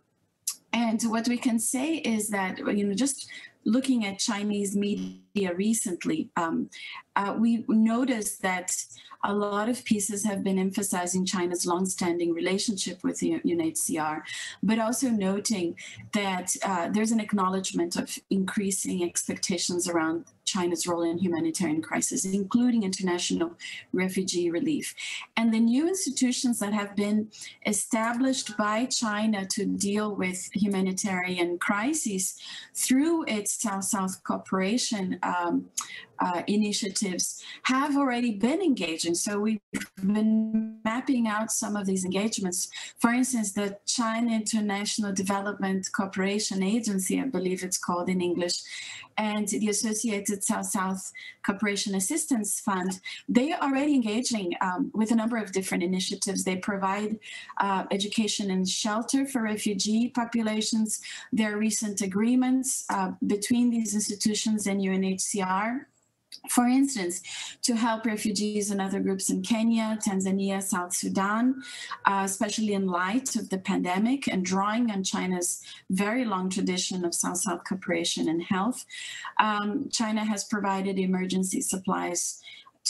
[0.73, 3.29] and what we can say is that, you know, just
[3.63, 6.69] looking at Chinese media recently, um,
[7.15, 8.69] uh, we noticed that
[9.23, 14.21] a lot of pieces have been emphasizing China's longstanding relationship with the UNHCR,
[14.63, 15.75] but also noting
[16.13, 22.84] that uh, there's an acknowledgement of increasing expectations around China's role in humanitarian crisis, including
[22.84, 23.51] international
[23.93, 24.95] refugee relief.
[25.38, 27.29] And the new institutions that have been
[27.65, 32.39] established by China to deal with humanitarian crises
[32.73, 35.69] through its South-South cooperation um,
[36.19, 39.15] uh, initiatives have already been engaging.
[39.15, 39.60] So we've
[39.95, 42.69] been mapping out some of these engagements.
[42.99, 48.62] For instance, the China International Development Cooperation Agency, I believe it's called in English,
[49.17, 51.12] and the Associated South-South
[51.45, 56.43] Cooperation Assistance Fund, they are already engaging um, with a number of different initiatives.
[56.43, 57.19] They provide
[57.60, 61.01] uh, education and shelter for refugee populations.
[61.34, 65.86] There are recent agreements uh, between these institutions and UNHCR
[66.49, 67.21] for instance,
[67.61, 71.61] to help refugees and other groups in Kenya, Tanzania, South Sudan,
[72.05, 77.15] uh, especially in light of the pandemic and drawing on China's very long tradition of
[77.15, 78.85] South-South cooperation in health.
[79.39, 82.41] Um, China has provided emergency supplies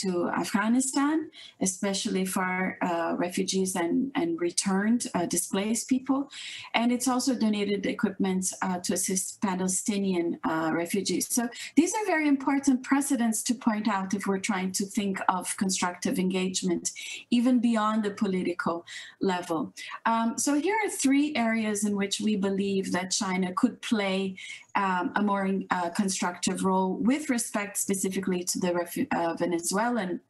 [0.02, 6.30] to Afghanistan, especially for uh, refugees and, and returned uh, displaced people.
[6.74, 11.26] And it's also donated equipment uh, to assist Palestinian uh, refugees.
[11.30, 15.56] So these are very important precedents to point out if we're trying to think of
[15.56, 16.90] constructive engagement,
[17.30, 18.86] even beyond the political
[19.20, 19.72] level.
[20.06, 24.36] Um, so here are three areas in which we believe that China could play
[24.74, 30.20] um, a more uh, constructive role with respect specifically to the uh, Venezuelan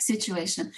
[0.00, 0.72] situation.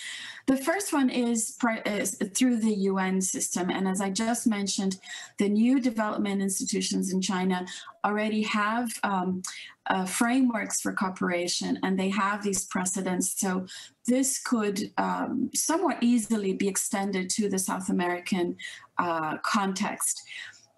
[0.46, 3.70] The first one is, is, through the UN system.
[3.70, 4.98] And as I just mentioned,
[5.38, 7.66] the new development institutions in China
[8.04, 9.42] already have um,
[9.88, 13.38] uh, frameworks for cooperation and they have these precedents.
[13.38, 13.66] So
[14.06, 18.56] this could um, somewhat easily be extended to the South American
[18.98, 20.22] uh, context.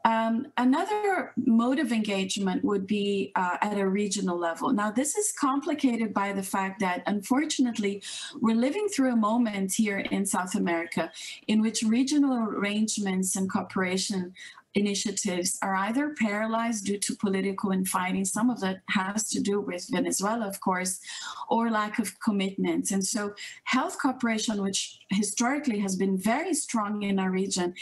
[0.05, 4.73] Um, another mode of engagement would be uh, at a regional level.
[4.73, 8.03] Now, this is complicated by the fact that, unfortunately,
[8.41, 11.11] we're living through a moment here in South America
[11.47, 14.35] in which regional arrangements and cooperation
[14.75, 19.87] initiatives are either paralyzed due to political infighting, some of that has to do with
[19.91, 21.01] Venezuela, of course,
[21.49, 22.91] or lack of commitment.
[22.91, 27.75] And so health cooperation, which historically has been very strong in our region,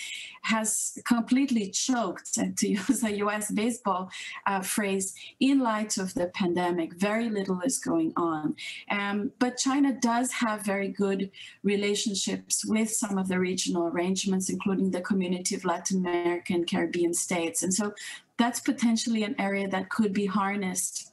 [0.43, 4.11] has completely choked, to use a US baseball
[4.47, 6.95] uh, phrase, in light of the pandemic.
[6.95, 8.57] Very little is going on.
[8.91, 11.31] Um, but China does have very good
[11.63, 16.65] relationships with some of the regional arrangements, including the Community of Latin American
[17.13, 17.63] states.
[17.63, 17.93] And so
[18.39, 21.11] that's potentially an area that could be harnessed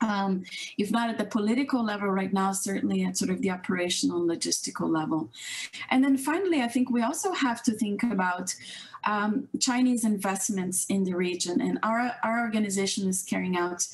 [0.00, 0.44] um,
[0.78, 4.30] if not at the political level right now, certainly at sort of the operational and
[4.30, 5.30] logistical level.
[5.90, 8.54] And then finally, I think we also have to think about
[9.04, 11.60] um, Chinese investments in the region.
[11.60, 13.86] And our, our organization is carrying out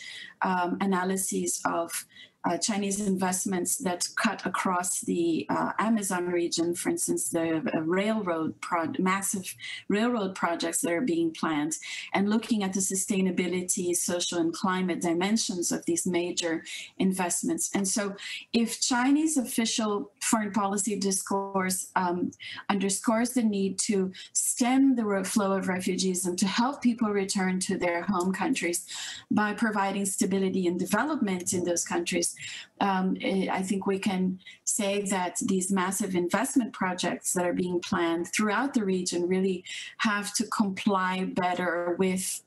[0.43, 2.07] um, analyses of
[2.47, 8.93] uh, Chinese investments that cut across the uh, Amazon region, for instance, the railroad, pro-
[8.99, 9.55] massive
[9.89, 11.75] railroad projects that are being planned,
[12.15, 16.63] and looking at the sustainability, social, and climate dimensions of these major
[16.99, 17.71] investments.
[17.75, 18.15] And so,
[18.53, 22.31] if Chinese official foreign policy discourse um,
[22.69, 27.77] underscores the need to stem the flow of refugees and to help people return to
[27.79, 28.87] their home countries
[29.31, 32.36] by providing stability and development in those countries,
[32.80, 37.80] um, eh, I think we can say that these massive investment projects that are being
[37.80, 39.64] planned throughout the region really
[39.99, 42.43] have to comply better with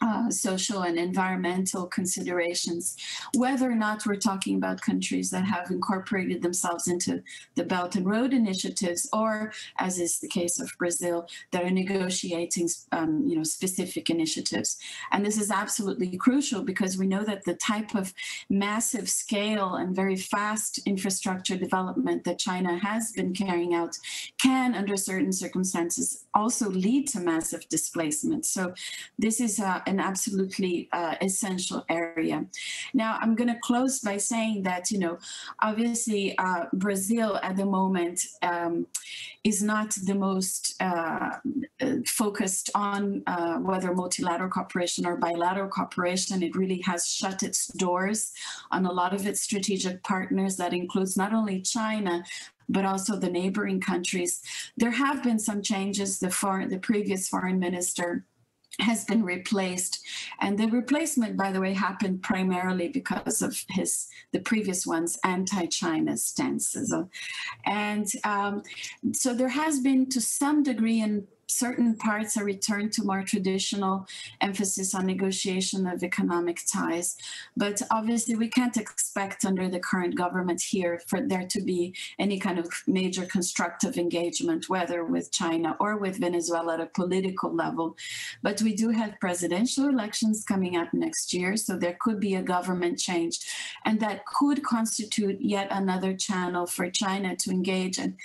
[0.00, 2.96] uh, social and environmental considerations,
[3.36, 7.22] whether or not we're talking about countries that have incorporated themselves into
[7.54, 12.68] the Belt and Road initiatives, or as is the case of Brazil, that are negotiating,
[12.92, 14.78] um, you know, specific initiatives.
[15.12, 18.14] And this is absolutely crucial because we know that the type of
[18.48, 23.96] massive scale and very fast infrastructure development that China has been carrying out
[24.38, 28.46] can, under certain circumstances, also lead to massive displacement.
[28.46, 28.72] So
[29.18, 32.38] this is uh, an absolutely uh, essential area.
[32.94, 35.18] Now, I'm going to close by saying that, you know,
[35.68, 38.86] obviously uh, Brazil at the moment um,
[39.42, 41.30] is not the most uh,
[42.06, 46.42] focused on uh, whether multilateral cooperation or bilateral cooperation.
[46.42, 48.32] It really has shut its doors
[48.70, 50.56] on a lot of its strategic partners.
[50.56, 52.22] That includes not only China,
[52.68, 54.40] but also the neighboring countries.
[54.76, 56.20] There have been some changes.
[56.20, 58.24] The foreign, the previous foreign minister
[58.80, 60.04] has been replaced.
[60.40, 66.16] And the replacement by the way happened primarily because of his the previous one's anti-china
[66.16, 66.94] stances.
[67.66, 68.62] And um,
[69.12, 74.06] so there has been to some degree in certain parts a return to more traditional
[74.40, 77.16] emphasis on negotiation of economic ties.
[77.56, 82.38] But obviously, we can't expect under the current government here for there to be any
[82.38, 87.96] kind of major constructive engagement, whether with China or with Venezuela at a political level.
[88.42, 92.42] But we do have presidential elections coming up next year, so there could be a
[92.42, 93.40] government change,
[93.84, 98.16] and that could constitute yet another channel for China to engage and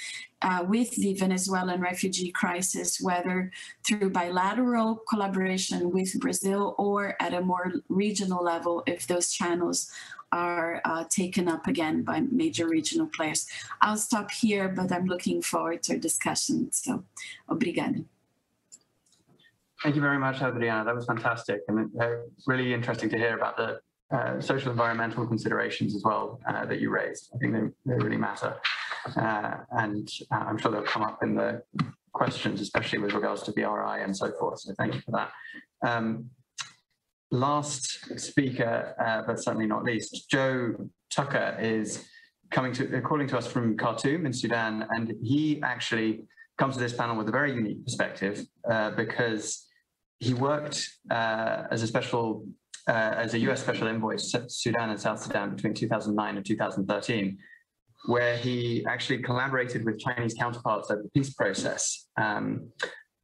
[0.45, 3.51] uh, with the Venezuelan refugee crisis, whether
[3.83, 9.91] through bilateral collaboration with Brazil or at a more regional level, if those channels
[10.31, 13.47] are uh, taken up again by major regional players.
[13.81, 16.71] I'll stop here, but I'm looking forward to our discussion.
[16.71, 17.03] So,
[17.49, 18.05] obrigada.
[19.81, 20.83] Thank you very much, Adriana.
[20.85, 22.07] That was fantastic and uh,
[22.45, 23.79] really interesting to hear about the
[24.11, 27.31] uh, social environmental considerations as well uh, that you raised.
[27.33, 28.55] I think they, they really matter.
[29.15, 31.61] Uh, and uh, I'm sure they'll come up in the
[32.13, 34.59] questions, especially with regards to BRI and so forth.
[34.61, 35.31] So thank you for that.
[35.87, 36.29] Um,
[37.31, 40.75] last speaker, uh, but certainly not least, Joe
[41.11, 42.05] Tucker is
[42.51, 46.23] coming to, calling to us from Khartoum in Sudan, and he actually
[46.57, 49.67] comes to this panel with a very unique perspective uh, because
[50.19, 52.47] he worked uh, as a special,
[52.87, 57.37] uh, as a US special envoy to Sudan and South Sudan between 2009 and 2013
[58.07, 62.69] where he actually collaborated with Chinese counterparts over the peace process um,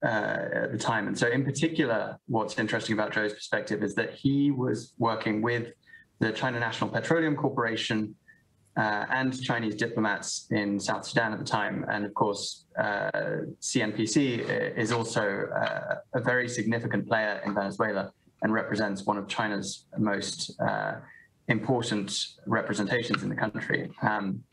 [0.03, 1.07] uh, at the time.
[1.07, 5.73] And so, in particular, what's interesting about Joe's perspective is that he was working with
[6.19, 8.15] the China National Petroleum Corporation
[8.77, 11.85] uh, and Chinese diplomats in South Sudan at the time.
[11.91, 13.09] And of course, uh,
[13.59, 18.11] CNPC is also uh, a very significant player in Venezuela
[18.41, 20.95] and represents one of China's most uh,
[21.47, 23.91] important representations in the country.
[24.01, 24.43] Um,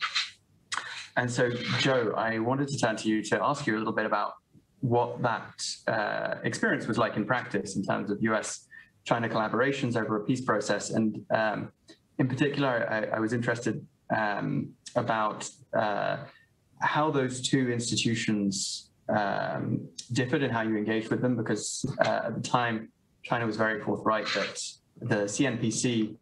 [1.17, 4.07] and so, Joe, I wanted to turn to you to ask you a little bit
[4.07, 4.35] about
[4.81, 8.67] what that uh, experience was like in practice in terms of US
[9.05, 10.91] China collaborations over a peace process.
[10.91, 11.73] And um,
[12.19, 13.85] in particular, I, I was interested
[14.15, 16.19] um, about uh,
[16.81, 22.35] how those two institutions um, differed and how you engaged with them, because uh, at
[22.35, 22.91] the time,
[23.23, 24.61] China was very forthright that
[25.01, 26.17] the CNPC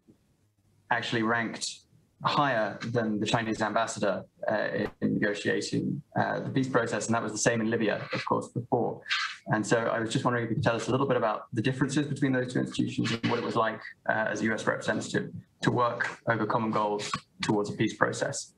[0.91, 1.81] actually ranked
[2.23, 4.67] higher than the Chinese ambassador uh,
[5.01, 8.47] in negotiating uh, the peace process, and that was the same in Libya, of course,
[8.49, 9.01] before.
[9.47, 11.43] And so I was just wondering if you could tell us a little bit about
[11.53, 13.79] the differences between those two institutions and what it was like
[14.09, 15.31] uh, as a US representative
[15.61, 17.11] to work over common goals
[17.41, 18.53] towards a peace process.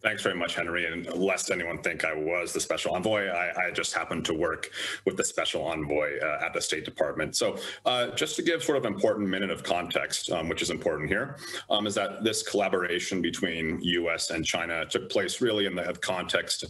[0.00, 0.86] Thanks very much, Henry.
[0.86, 4.70] And lest anyone think I was the special envoy, I, I just happened to work
[5.04, 7.34] with the special envoy uh, at the State Department.
[7.34, 11.08] So uh, just to give sort of important minute of context, um, which is important
[11.08, 11.36] here,
[11.68, 14.30] um, is that this collaboration between U.S.
[14.30, 16.66] and China took place really in the context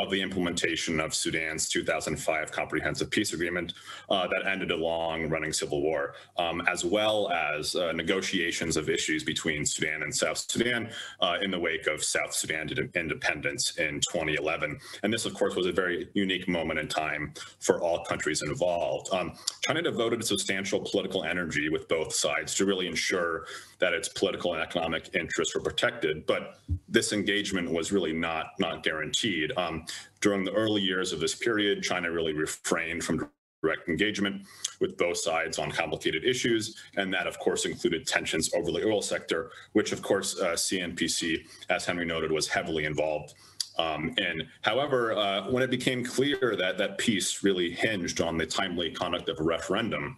[0.00, 3.74] of the implementation of Sudan's 2005 Comprehensive Peace Agreement
[4.08, 9.22] uh, that ended a long-running civil war, um, as well as uh, negotiations of issues
[9.22, 10.90] between Sudan and South Sudan
[11.20, 14.78] uh, in the wake of South Sudan independence in 2011.
[15.02, 19.12] And this, of course, was a very unique moment in time for all countries involved.
[19.12, 23.44] Um, China devoted substantial political energy with both sides to really ensure
[23.80, 28.82] that its political and economic interests were protected, but this engagement was really not, not
[28.82, 29.52] guaranteed.
[29.56, 29.84] Um,
[30.20, 33.30] during the early years of this period, China really refrained from
[33.62, 34.42] direct engagement
[34.80, 36.76] with both sides on complicated issues.
[36.96, 41.46] And that, of course, included tensions over the oil sector, which, of course, uh, CNPC,
[41.68, 43.34] as Henry noted, was heavily involved
[43.78, 44.46] um, in.
[44.62, 49.28] However, uh, when it became clear that that peace really hinged on the timely conduct
[49.28, 50.16] of a referendum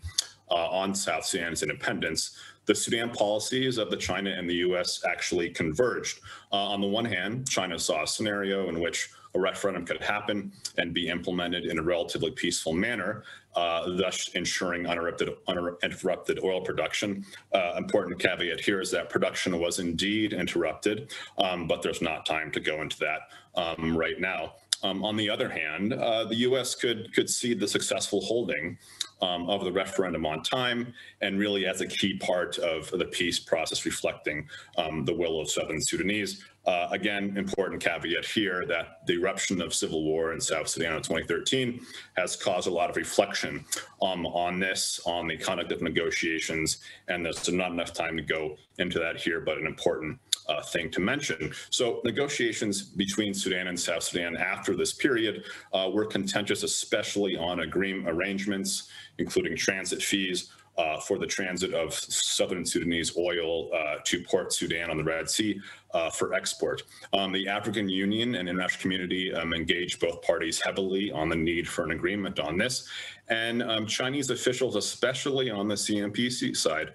[0.51, 2.37] uh, on South Sudan's independence,
[2.67, 5.03] the Sudan policies of the China and the U.S.
[5.09, 6.21] actually converged.
[6.53, 10.53] Uh, on the one hand, China saw a scenario in which a referendum could happen
[10.79, 13.25] and be implemented in a relatively peaceful manner,
[13.57, 17.25] uh, thus ensuring uninterrupted, uninterrupted oil production.
[17.53, 22.51] Uh, important caveat here is that production was indeed interrupted, um, but there's not time
[22.53, 24.55] to go into that um, right now.
[24.83, 26.75] Um, on the other hand, uh, the U.S.
[26.75, 28.77] could could see the successful holding
[29.23, 33.39] um, of the referendum on time, and really as a key part of the peace
[33.39, 36.45] process, reflecting um, the will of Southern Sudanese.
[36.64, 41.03] Uh, again, important caveat here that the eruption of civil war in South Sudan in
[41.03, 41.81] 2013
[42.16, 43.64] has caused a lot of reflection
[44.01, 48.57] um, on this, on the conduct of negotiations, and there's not enough time to go
[48.79, 50.18] into that here, but an important
[50.49, 51.53] uh, thing to mention.
[51.70, 57.61] So negotiations between Sudan and South Sudan after this period uh, were contentious, especially on
[57.61, 58.88] agreement arrangements,
[59.18, 64.90] including transit fees, uh, for the transit of southern Sudanese oil uh, to Port Sudan
[64.90, 65.61] on the Red Sea
[65.93, 66.82] uh, for export.
[67.12, 71.68] Um, the African Union and international community um, engaged both parties heavily on the need
[71.68, 72.88] for an agreement on this.
[73.28, 76.93] And um, Chinese officials, especially on the CNPC side,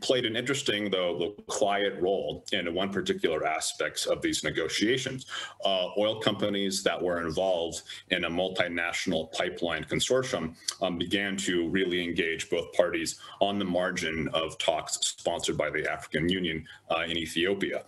[0.00, 5.26] played an interesting, though quiet role in one particular aspects of these negotiations.
[5.64, 12.02] Uh, oil companies that were involved in a multinational pipeline consortium um, began to really
[12.02, 17.16] engage both parties on the margin of talks sponsored by the African Union uh, in
[17.16, 17.84] Ethiopia.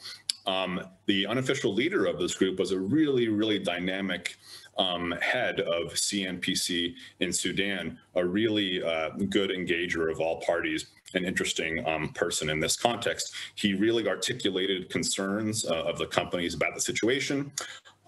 [0.46, 4.36] Um, the unofficial leader of this group was a really, really dynamic
[4.78, 11.24] um, head of CNPC in Sudan, a really uh, good engager of all parties an
[11.24, 13.34] interesting um, person in this context.
[13.54, 17.52] He really articulated concerns uh, of the companies about the situation.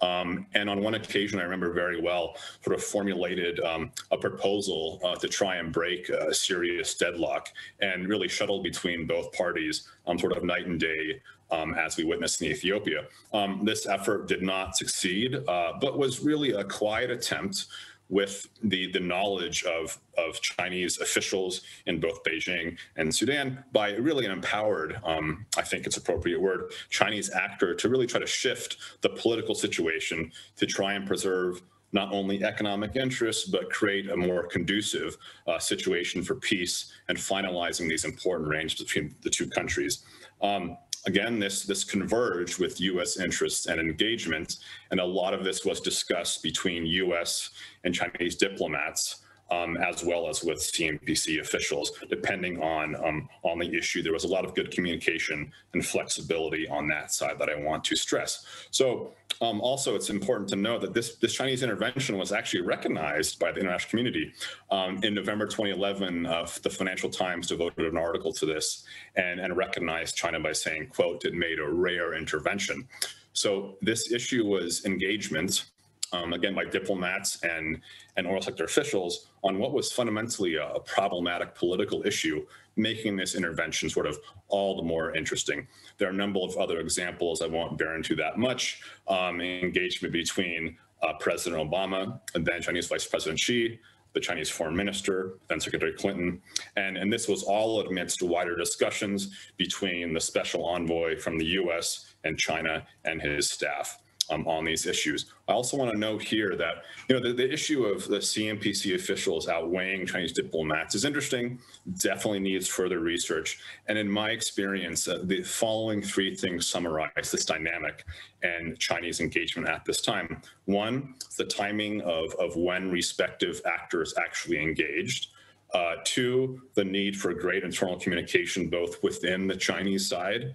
[0.01, 4.99] Um, and on one occasion, I remember very well, sort of formulated um, a proposal
[5.03, 7.49] uh, to try and break a serious deadlock
[7.79, 12.03] and really shuttle between both parties, um, sort of night and day, um, as we
[12.03, 13.05] witnessed in Ethiopia.
[13.33, 17.67] Um, this effort did not succeed, uh, but was really a quiet attempt
[18.09, 24.25] with the, the knowledge of, of Chinese officials in both Beijing and Sudan by really
[24.25, 28.77] an empowered, um, I think it's appropriate word, Chinese actor to really try to shift
[29.01, 31.61] the political situation to try and preserve
[31.93, 35.15] not only economic interests, but create a more conducive
[35.47, 40.03] uh, situation for peace and finalizing these important ranges between the two countries.
[40.41, 43.17] Um, again, this, this converged with U.S.
[43.17, 44.57] interests and engagement,
[44.91, 47.49] and a lot of this was discussed between U.S.
[47.83, 49.22] and Chinese diplomats.
[49.53, 54.01] Um, as well as with CNPC officials, depending on um, on the issue.
[54.01, 57.83] There was a lot of good communication and flexibility on that side that I want
[57.85, 58.45] to stress.
[58.71, 63.39] So um, also, it's important to note that this, this Chinese intervention was actually recognized
[63.39, 64.33] by the international community.
[64.71, 68.85] Um, in November 2011, uh, the Financial Times devoted an article to this
[69.15, 72.87] and, and recognized China by saying, quote, it made a rare intervention.
[73.33, 75.71] So this issue was engagement,
[76.13, 77.81] um, again, by diplomats and,
[78.15, 82.45] and oil sector officials on what was fundamentally a, a problematic political issue
[82.75, 85.67] making this intervention sort of all the more interesting.
[85.97, 87.41] There are a number of other examples.
[87.41, 88.81] I won't bear into that much.
[89.07, 93.79] Um, engagement between uh, President Obama and then Chinese Vice President Xi,
[94.13, 96.41] the Chinese foreign minister, then Secretary Clinton.
[96.77, 102.13] And, and this was all amidst wider discussions between the special envoy from the US
[102.23, 103.99] and China and his staff.
[104.33, 105.25] Um, on these issues.
[105.47, 108.95] I also want to note here that you know the, the issue of the CNPC
[108.95, 111.59] officials outweighing Chinese diplomats is interesting.
[111.97, 113.59] Definitely needs further research.
[113.87, 118.05] And in my experience, uh, the following three things summarize this dynamic
[118.41, 120.41] and Chinese engagement at this time.
[120.65, 125.27] One, the timing of, of when respective actors actually engaged.
[125.73, 130.53] Uh, two, the need for great internal communication both within the Chinese side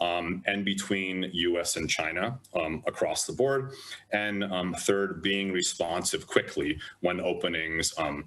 [0.00, 3.72] um, and between US and China um, across the board.
[4.12, 8.24] And um, third, being responsive quickly when openings um,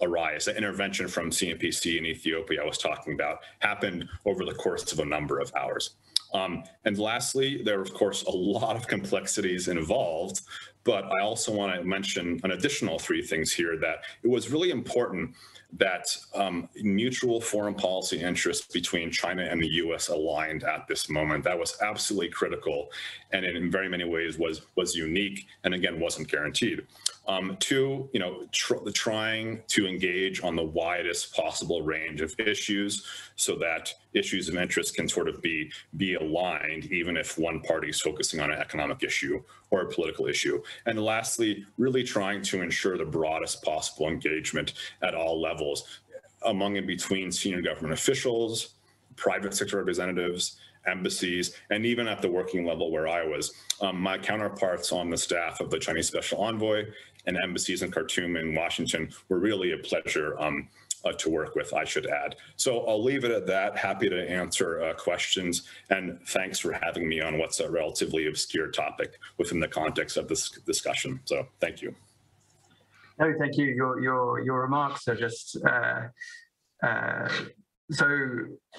[0.00, 0.44] arise.
[0.44, 5.00] The intervention from CNPC in Ethiopia I was talking about happened over the course of
[5.00, 5.96] a number of hours.
[6.34, 10.42] Um, and lastly, there are, of course, a lot of complexities involved,
[10.84, 14.70] but I also want to mention an additional three things here that it was really
[14.70, 15.34] important
[15.74, 20.08] that um, mutual foreign policy interests between China and the U.S.
[20.08, 21.44] aligned at this moment.
[21.44, 22.90] That was absolutely critical,
[23.32, 26.86] and in very many ways was was unique, and again wasn't guaranteed.
[27.28, 33.04] Um, two, you know, tr trying to engage on the widest possible range of issues
[33.36, 37.90] so that issues of interest can sort of be be aligned, even if one party
[37.90, 40.62] is focusing on an economic issue or a political issue.
[40.86, 44.72] And lastly, really trying to ensure the broadest possible engagement
[45.02, 46.00] at all levels
[46.46, 48.74] among and between senior government officials,
[49.16, 50.56] private sector representatives,
[50.86, 53.52] embassies, and even at the working level where I was.
[53.80, 56.86] Um, my counterparts on the staff of the Chinese Special Envoy
[57.26, 60.68] and embassies in Khartoum and Washington were really a pleasure um,
[61.04, 62.36] uh, to work with, I should add.
[62.56, 63.76] So I'll leave it at that.
[63.76, 65.62] Happy to answer uh, questions.
[65.90, 70.28] And thanks for having me on what's a relatively obscure topic within the context of
[70.28, 71.20] this discussion.
[71.24, 71.94] So thank you.
[73.18, 73.66] No, thank you.
[73.66, 76.02] Your your your remarks are just uh,
[76.86, 77.28] uh,
[77.90, 78.06] so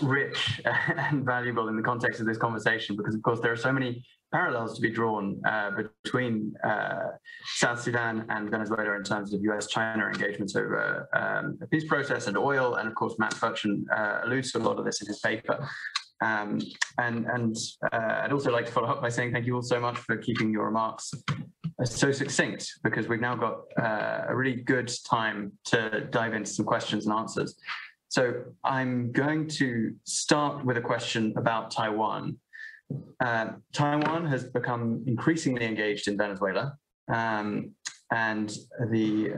[0.02, 3.74] rich and valuable in the context of this conversation because, of course, there are so
[3.74, 5.72] many parallels to be drawn uh,
[6.04, 7.10] between uh,
[7.56, 12.38] South Sudan and Venezuela in terms of US-China engagements over um, the peace process and
[12.38, 12.76] oil.
[12.76, 15.68] And of course, Matt Ferchen uh, alludes to a lot of this in his paper.
[16.22, 16.60] Um,
[16.98, 17.56] and and
[17.94, 20.18] uh, I'd also like to follow up by saying thank you all so much for
[20.18, 21.14] keeping your remarks
[21.86, 26.66] so succinct because we've now got uh, a really good time to dive into some
[26.66, 27.56] questions and answers.
[28.10, 32.38] So I'm going to start with a question about Taiwan.
[33.20, 36.74] Uh, Taiwan has become increasingly engaged in Venezuela.
[37.14, 37.76] Um,
[38.12, 38.56] and
[38.90, 39.34] the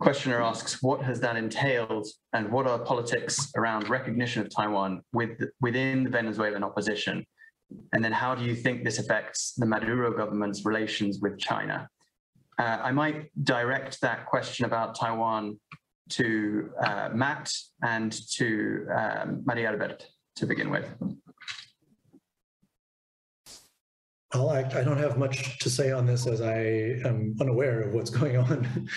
[0.00, 5.40] questioner asks, what has that entailed and what are politics around recognition of Taiwan with,
[5.60, 7.24] within the Venezuelan opposition?
[7.92, 11.88] And then how do you think this affects the Maduro government's relations with China?
[12.58, 15.58] Uh, I might direct that question about Taiwan
[16.10, 17.50] to uh, Matt
[17.82, 20.02] and to um, Marialbert
[20.36, 20.92] to begin with.
[24.34, 26.56] Well, I, I, don't have much to say on this as I
[27.04, 28.88] am unaware of what's going on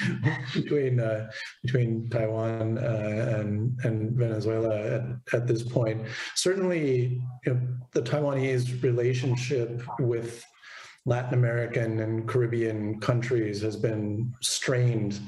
[0.53, 1.29] between uh,
[1.61, 5.01] between Taiwan uh, and and Venezuela at,
[5.33, 6.07] at this point.
[6.35, 7.59] Certainly, you know,
[7.91, 10.41] the Taiwanese relationship with
[11.05, 15.19] Latin American and Caribbean countries has been strained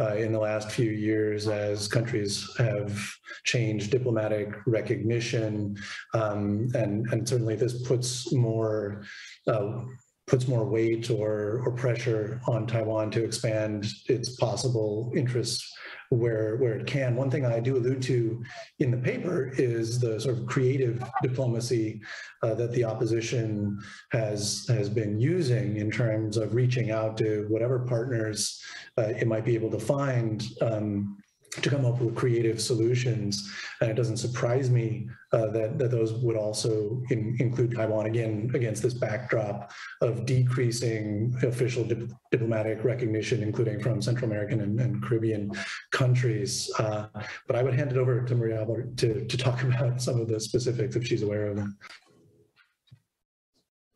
[0.00, 2.98] uh, in the last few years as countries have
[3.44, 5.76] changed diplomatic recognition.
[6.14, 9.04] Um, and, and certainly this puts more
[9.50, 9.84] uh,
[10.26, 15.72] puts more weight or, or pressure on Taiwan to expand its possible interests
[16.10, 17.16] where where it can.
[17.16, 18.42] One thing I do allude to
[18.80, 22.00] in the paper is the sort of creative diplomacy
[22.42, 23.78] uh, that the opposition
[24.10, 28.60] has has been using in terms of reaching out to whatever partners
[28.98, 31.16] uh, it might be able to find um,
[31.52, 33.50] to come up with creative solutions.
[33.80, 38.50] And it doesn't surprise me uh, that, that those would also in, include Taiwan again
[38.54, 45.02] against this backdrop of decreasing official dip, diplomatic recognition, including from Central American and, and
[45.02, 45.50] Caribbean
[45.90, 46.70] countries.
[46.78, 47.06] Uh,
[47.46, 48.64] but I would hand it over to Maria
[48.96, 51.76] to, to talk about some of the specifics if she's aware of them.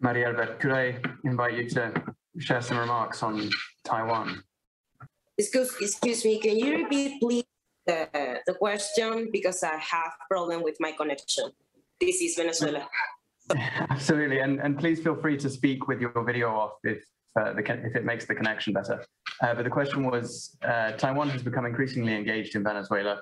[0.02, 1.92] Marialbert, could I invite you to
[2.38, 3.48] share some remarks on
[3.84, 4.42] Taiwan?
[5.36, 7.44] Excuse, excuse me, can you repeat please
[7.86, 11.50] the, the question because I have problem with my connection.
[12.00, 12.88] This is Venezuela.
[13.90, 17.04] Absolutely, and, and please feel free to speak with your video off if,
[17.38, 19.04] uh, the, if it makes the connection better.
[19.42, 23.20] Uh, but the question was, uh, Taiwan has become increasingly engaged in Venezuela.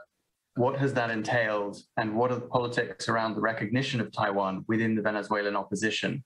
[0.54, 4.94] What has that entailed and what are the politics around the recognition of Taiwan within
[4.94, 6.22] the Venezuelan opposition?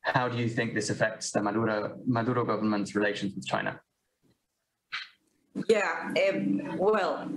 [0.00, 3.78] How do you think this affects the Maduro, Maduro government's relations with China?
[5.68, 7.28] Yeah, um, well,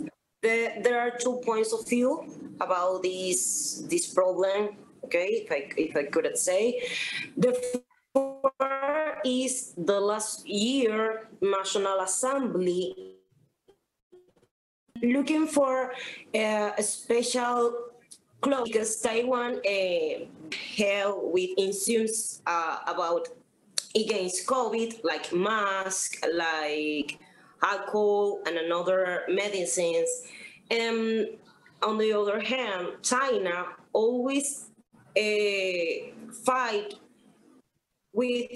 [0.42, 2.26] the, there are two points of view
[2.62, 4.78] about this this problem.
[5.06, 6.82] Okay, if I if I could say,
[7.38, 7.52] the
[9.26, 13.16] is the last year National Assembly
[15.02, 15.92] looking for
[16.34, 17.74] uh, a special
[18.42, 20.26] clause because Taiwan uh,
[20.78, 23.28] held with issues uh, about
[23.96, 27.18] against COVID, like mask, like
[27.66, 30.10] alcohol, and another medicines.
[30.70, 31.28] And
[31.84, 34.70] on the other hand, China always
[35.18, 36.12] uh,
[36.46, 36.94] fight
[38.14, 38.52] with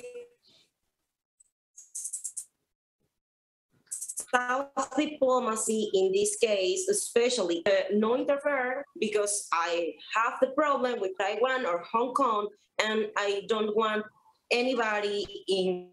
[4.33, 11.11] South diplomacy in this case, especially uh, no interfere because I have the problem with
[11.19, 12.47] Taiwan or Hong Kong,
[12.83, 14.05] and I don't want
[14.51, 15.89] anybody in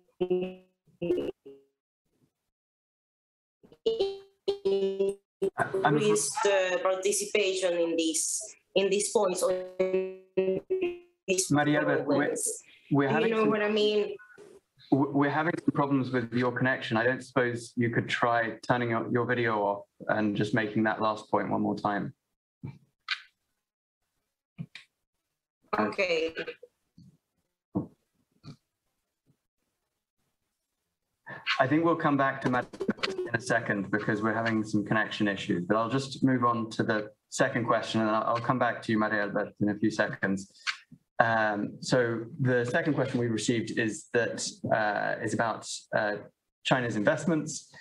[5.84, 8.42] increase the participation in this
[8.74, 9.36] in this point.
[9.36, 9.48] So
[11.50, 12.34] Maria, we're,
[12.90, 14.16] we're having you know some, what I mean?
[14.90, 16.96] we're having some problems with your connection.
[16.96, 21.00] I don't suppose you could try turning your, your video off and just making that
[21.00, 22.14] last point one more time.
[25.78, 26.32] Okay.
[31.58, 32.66] I think we'll come back to Matt
[33.28, 36.82] in a second because we're having some connection issues, but I'll just move on to
[36.82, 40.52] the second question and I'll come back to you, Marialbert, in a few seconds.
[41.18, 46.16] Um, so the second question we received is that uh, is about uh,
[46.64, 47.72] China's investments.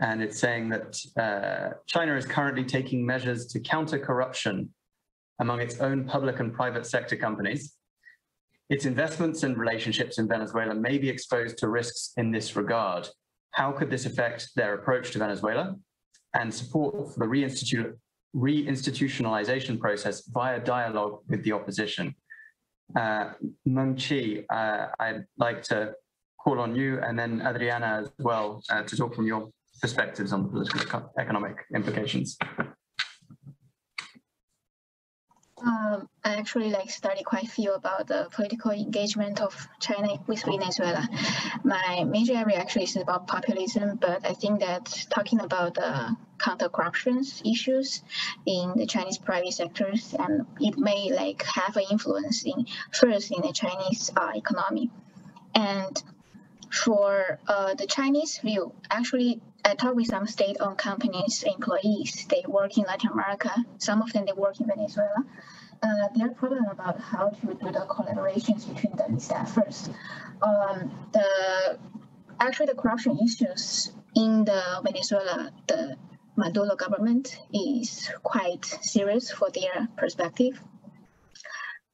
[0.00, 4.72] And it's saying that uh, China is currently taking measures to counter corruption
[5.40, 7.74] among its own public and private sector companies.
[8.70, 13.08] Its investments and relationships in Venezuela may be exposed to risks in this regard.
[13.52, 15.76] How could this affect their approach to Venezuela
[16.34, 17.94] and support for the reinstitu
[18.36, 22.14] reinstitutionalization process via dialogue with the opposition?
[22.96, 23.32] Uh,
[23.66, 25.92] Meng Qi, uh, I'd like to
[26.42, 30.42] call on you and then Adriana as well uh, to talk from your perspectives on
[30.42, 32.38] the political economic implications.
[35.64, 40.42] Um, I actually like study quite a few about the political engagement of China with
[40.44, 41.08] Venezuela.
[41.64, 47.24] My major area actually is about populism, but I think that talking about the counter-corruption
[47.44, 48.02] issues
[48.46, 53.42] in the Chinese private sectors, and it may like have an influence in first in
[53.42, 54.90] the Chinese uh, economy,
[55.54, 56.00] and
[56.70, 62.26] for uh, the Chinese view, actually, I talked with some state-owned companies, employees.
[62.30, 63.52] They work in Latin America.
[63.76, 65.24] Some of them they work in Venezuela.
[65.82, 69.90] Uh, problem about how to do the collaborations between them is that first,
[70.42, 71.78] um, the
[72.40, 75.96] actually the corruption issues in the Venezuela, the
[76.36, 80.58] Maduro government is quite serious for their perspective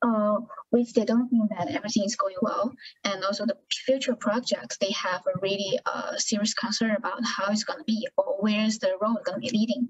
[0.04, 0.36] uh,
[0.70, 2.72] which they don't think that everything is going well.
[3.04, 7.64] And also the future projects, they have a really uh, serious concern about how it's
[7.64, 9.88] going to be or where's the road going to be leading.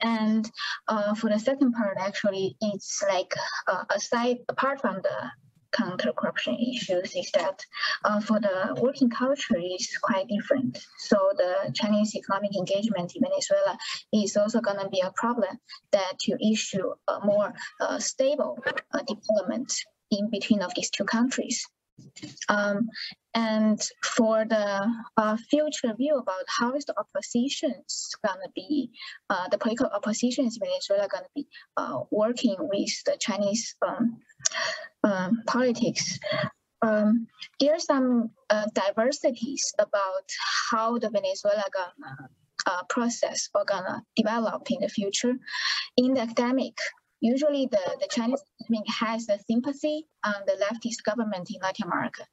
[0.00, 0.48] And
[0.86, 3.34] uh, for the second part, actually, it's like
[3.66, 5.30] uh, aside, apart from the
[5.72, 7.64] counter-corruption issues is that
[8.04, 10.78] uh, for the working culture is quite different.
[10.98, 13.78] So the Chinese economic engagement in Venezuela
[14.12, 15.58] is also going to be a problem
[15.92, 18.58] that to issue a more uh, stable
[18.92, 19.72] uh, development
[20.10, 21.66] in between of these two countries.
[22.48, 22.88] Um,
[23.34, 27.72] and for the uh, future view about how is the opposition
[28.26, 28.90] going to be,
[29.30, 31.46] uh, the political opposition in Venezuela going to be
[31.76, 34.18] uh, working with the Chinese um,
[35.04, 36.18] um, politics.
[36.82, 37.26] Um,
[37.60, 40.28] there are some uh, diversities about
[40.70, 42.28] how the Venezuela gonna
[42.66, 45.34] uh, process or gonna develop in the future.
[45.96, 46.76] In the academic,
[47.20, 48.42] usually the, the Chinese
[49.00, 52.24] has a sympathy on the leftist government in Latin America,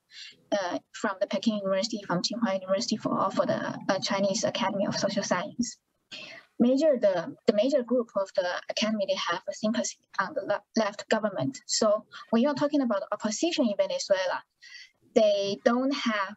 [0.51, 4.95] uh, from the Peking University, from Tsinghua University, for, for the uh, Chinese Academy of
[4.95, 5.77] Social Science
[6.59, 11.07] major the, the major group of the academy they have a sympathy on the left
[11.09, 11.61] government.
[11.65, 14.43] So when you're talking about opposition in Venezuela,
[15.13, 16.35] they don't have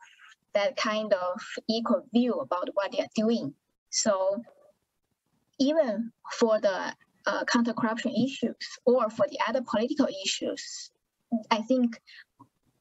[0.55, 3.55] that kind of equal view about what they are doing.
[3.91, 4.43] So
[5.59, 6.95] even for the
[7.29, 8.57] uh, counter-corruption issues
[8.87, 10.91] or for the other political issues,
[11.51, 12.01] I think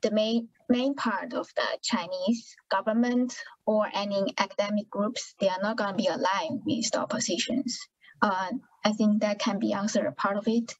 [0.02, 3.36] the main main part of the Chinese government
[3.66, 7.80] or any academic groups, they are not going to be aligned with the oppositions.
[8.22, 8.52] Uh,
[8.84, 10.76] I think that can be answered a part of it.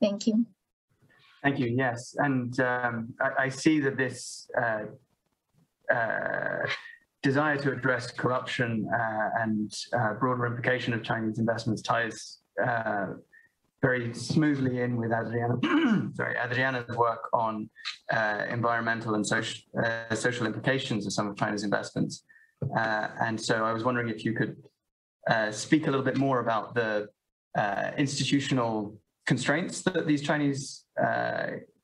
[0.00, 0.46] Thank you.
[1.42, 1.68] Thank you.
[1.68, 4.84] Yes, and um, I, I, see that this uh,
[5.92, 6.66] uh,
[7.22, 13.06] desire to address corruption uh, and uh, broader implication of Chinese investments ties uh,
[13.80, 15.56] very smoothly in with Adriana,
[16.14, 17.70] sorry, Adriana's work on
[18.12, 22.24] uh, environmental and social, uh, social implications of some of China's investments.
[22.76, 24.56] Uh, and so I was wondering if you could
[25.30, 27.08] uh, speak a little bit more about the
[27.56, 30.84] uh, institutional constraints that these Chinese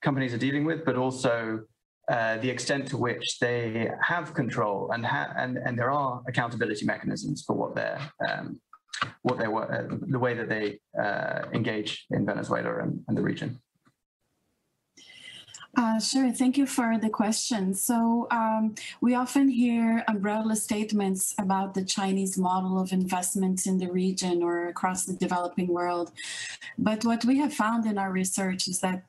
[0.03, 1.61] companies are dealing with, but also
[2.09, 7.45] the extent to which they have control and, ha and, and there are accountability mechanisms
[7.47, 8.59] for what they're um,
[9.23, 13.23] what they were, uh, the way that they uh, engage in Venezuela and, and the
[13.23, 13.61] region.
[15.77, 17.75] Uh, sure, thank you for the question.
[17.75, 23.91] So um, we often hear umbrella statements about the Chinese model of investment in the
[23.91, 26.13] region or across the developing world.
[26.79, 29.03] But what we have found in our research is that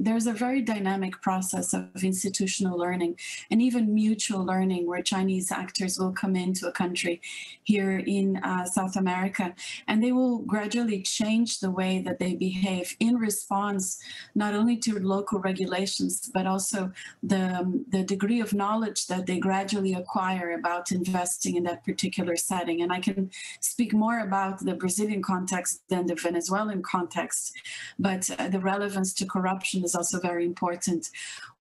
[0.00, 3.16] there's a very dynamic process of institutional learning
[3.50, 7.20] and even mutual learning where Chinese actors will come into a country
[7.62, 9.54] here in uh, South America
[9.86, 14.00] and they will gradually change the way that they behave in response
[14.34, 15.99] not only to local regulations
[16.32, 16.92] but also
[17.22, 22.36] the, um, the degree of knowledge that they gradually acquire about investing in that particular
[22.36, 22.82] setting.
[22.82, 23.30] And I can
[23.60, 27.52] speak more about the Brazilian context than the Venezuelan context,
[27.98, 31.10] but uh, the relevance to corruption is also very important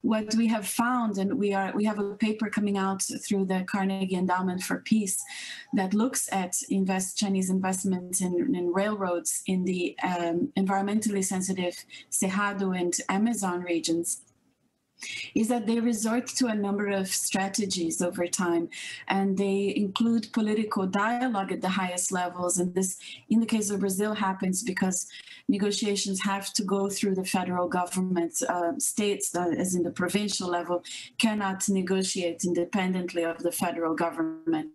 [0.01, 3.65] what we have found, and we are we have a paper coming out through the
[3.69, 5.21] Carnegie Endowment for Peace
[5.73, 11.75] that looks at invest Chinese investments in, in railroads in the um, environmentally sensitive
[12.09, 14.21] Cerrado and Amazon regions
[15.35, 18.69] is that they resort to a number of strategies over time
[19.07, 22.97] and they include political dialogue at the highest levels and this
[23.29, 25.07] in the case of brazil happens because
[25.47, 30.47] negotiations have to go through the federal government uh, states uh, as in the provincial
[30.47, 30.83] level
[31.17, 34.71] cannot negotiate independently of the federal government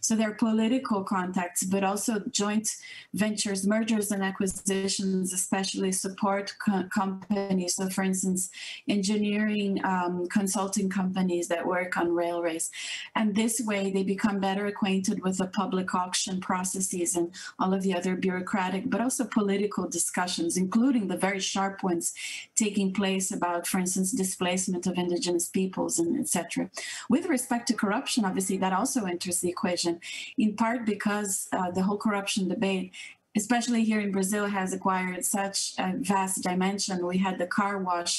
[0.00, 2.68] so there are political contacts, but also joint
[3.14, 7.76] ventures, mergers and acquisitions, especially support co companies.
[7.76, 8.50] So for instance,
[8.88, 12.70] engineering um, consulting companies that work on railways.
[13.14, 17.82] And this way they become better acquainted with the public auction processes and all of
[17.82, 22.14] the other bureaucratic, but also political discussions, including the very sharp ones
[22.56, 26.70] taking place about, for instance, displacement of indigenous peoples and etc.
[27.08, 29.94] With respect to corruption, obviously that also enters the the equation,
[30.36, 32.92] in part because uh, the whole corruption debate
[33.36, 37.06] especially here in Brazil, has acquired such a vast dimension.
[37.06, 38.14] We had the car wash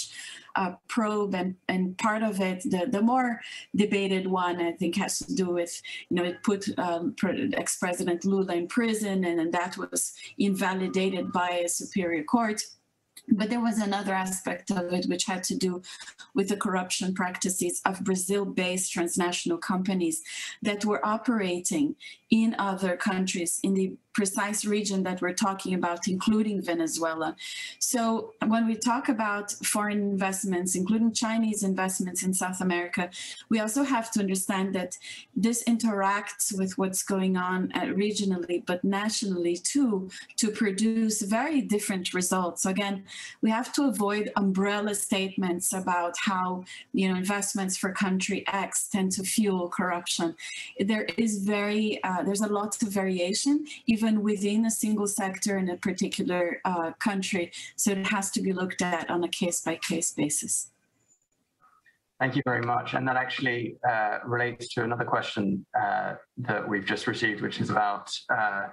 [0.55, 3.41] uh, probe, and, and part of it, the, the more
[3.75, 7.15] debated one, I think, has to do with, you know, it put um,
[7.61, 12.61] ex-President Lula in prison, and, and that was invalidated by a superior court.
[13.31, 15.81] But there was another aspect of it which had to do
[16.33, 20.21] with the corruption practices of Brazil-based transnational companies
[20.61, 21.95] that were operating
[22.29, 27.29] in other countries in the precise region that we're talking about, including Venezuela.
[27.93, 28.01] So
[28.53, 33.03] when we talk about foreign investments, including Chinese investments in South America,
[33.51, 34.91] we also have to understand that
[35.45, 40.09] this interacts with what's going on uh, regionally, but nationally too,
[40.41, 42.63] to produce very different results.
[42.63, 42.97] So again,
[43.43, 46.45] we have to avoid umbrella statements about how
[46.99, 50.27] you know investments for country X tend to fuel corruption.
[50.91, 53.55] There is very, uh, there's a lot of variation,
[53.93, 57.51] even even within a single sector in a particular uh, country.
[57.75, 60.71] So it has to be looked at on a case by case basis.
[62.19, 62.95] Thank you very much.
[62.95, 67.69] And that actually uh, relates to another question uh, that we've just received, which is
[67.69, 68.67] about uh,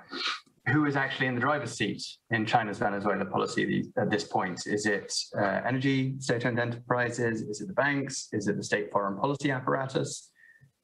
[0.73, 4.67] who is actually in the driver's seat in China's Venezuela policy at this point?
[4.67, 7.43] Is it uh, energy state-owned enterprises?
[7.43, 8.29] Is it the banks?
[8.33, 10.33] Is it the state foreign policy apparatus?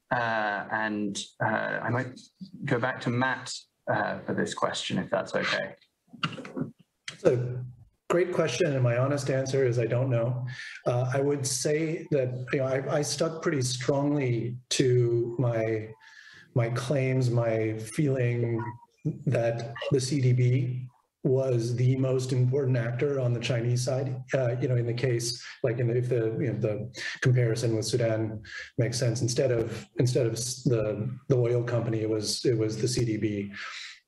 [0.09, 2.17] Uh, and uh, I might
[2.63, 3.51] go back to Matt
[3.91, 5.75] uh, for this question, if that's okay.
[7.25, 7.39] A
[8.09, 10.45] great question, and my honest answer is I don't know.
[10.85, 15.89] Uh, I would say that you know I, I stuck pretty strongly to my
[16.55, 18.63] my claims, my feeling
[19.25, 20.87] that the CDB
[21.23, 24.21] was the most important actor on the Chinese side.
[24.33, 27.75] Uh, you know, in the case, like in the, if the you know, the comparison
[27.75, 28.41] with Sudan
[28.77, 32.87] makes sense, instead of instead of the the oil company, it was it was the
[32.87, 33.51] CDB,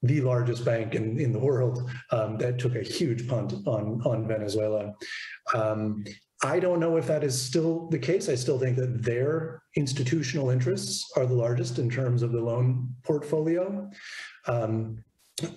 [0.03, 4.27] the largest bank in in the world um, that took a huge punt on on
[4.27, 4.93] Venezuela.
[5.53, 6.03] Um,
[6.43, 8.27] I don't know if that is still the case.
[8.27, 12.93] I still think that their institutional interests are the largest in terms of the loan
[13.03, 13.89] portfolio.
[14.47, 15.03] Um,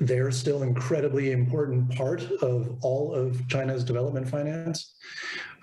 [0.01, 4.95] they're still incredibly important part of all of China's development finance.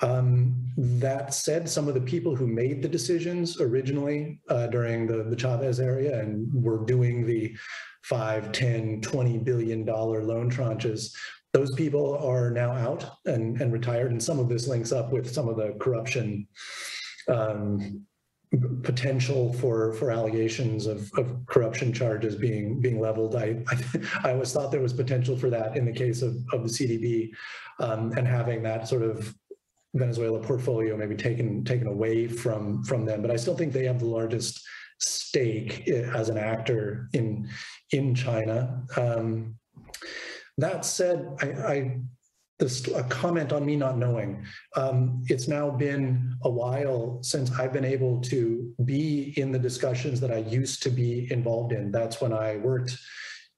[0.01, 5.23] Um, that said, some of the people who made the decisions originally uh, during the,
[5.23, 7.55] the Chavez area and were doing the
[8.03, 11.13] 5, 10, 20 billion dollar loan tranches,
[11.53, 14.11] those people are now out and, and retired.
[14.11, 16.47] And some of this links up with some of the corruption
[17.27, 18.05] um,
[18.83, 23.35] potential for for allegations of, of corruption charges being being leveled.
[23.35, 23.77] I, I,
[24.23, 27.31] I always thought there was potential for that in the case of, of the CDB
[27.79, 29.35] um, and having that sort of
[29.93, 33.21] Venezuela portfolio maybe taken taken away from from them.
[33.21, 34.61] But I still think they have the largest
[34.99, 37.49] stake eh, as an actor in
[37.91, 38.83] in China.
[38.95, 39.57] Um,
[40.57, 41.99] that said, I, I
[42.59, 44.45] this a comment on me not knowing.
[44.75, 50.21] Um, it's now been a while since I've been able to be in the discussions
[50.21, 51.91] that I used to be involved in.
[51.91, 52.97] That's when I worked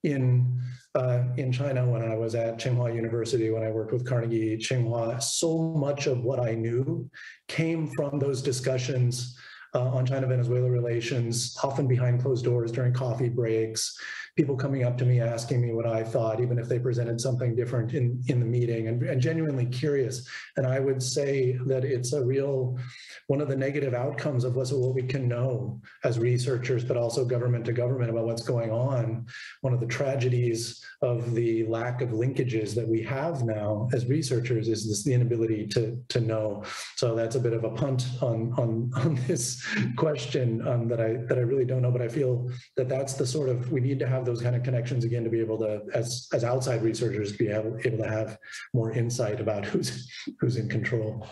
[0.04, 0.60] in
[0.95, 5.22] uh, in China when I was at Tsinghua University, when I worked with Carnegie Tsinghua.
[5.22, 7.08] So much of what I knew
[7.48, 9.38] came from those discussions
[9.76, 13.95] uh, on China-Venezuela relations, often behind closed doors during coffee breaks,
[14.38, 17.56] people coming up to me asking me what I thought, even if they presented something
[17.56, 20.28] different in, in the meeting and, and genuinely curious.
[20.56, 22.78] And I would say that it's a real,
[23.26, 27.66] one of the negative outcomes of what we can know as researchers, but also government
[27.66, 29.26] to government about what's going on.
[29.62, 34.68] One of the tragedies of the lack of linkages that we have now as researchers
[34.68, 36.64] is this the inability to, to know.
[36.96, 39.66] So that's a bit of a punt on, on, on this
[39.96, 43.26] question um, that I that I really don't know, but I feel that that's the
[43.26, 45.82] sort of, we need to have those kind of connections again to be able to,
[45.93, 48.38] as, as outside researchers, be able, able to have
[48.73, 51.28] more insight about who's, who's in control.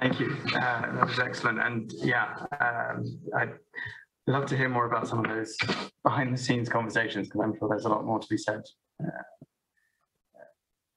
[0.00, 0.34] Thank you.
[0.54, 1.60] Uh, that was excellent.
[1.60, 3.04] And yeah, um,
[3.36, 3.52] I'd
[4.26, 5.56] love to hear more about some of those
[6.02, 8.62] behind the scenes conversations because I'm sure there's a lot more to be said
[9.04, 9.22] uh,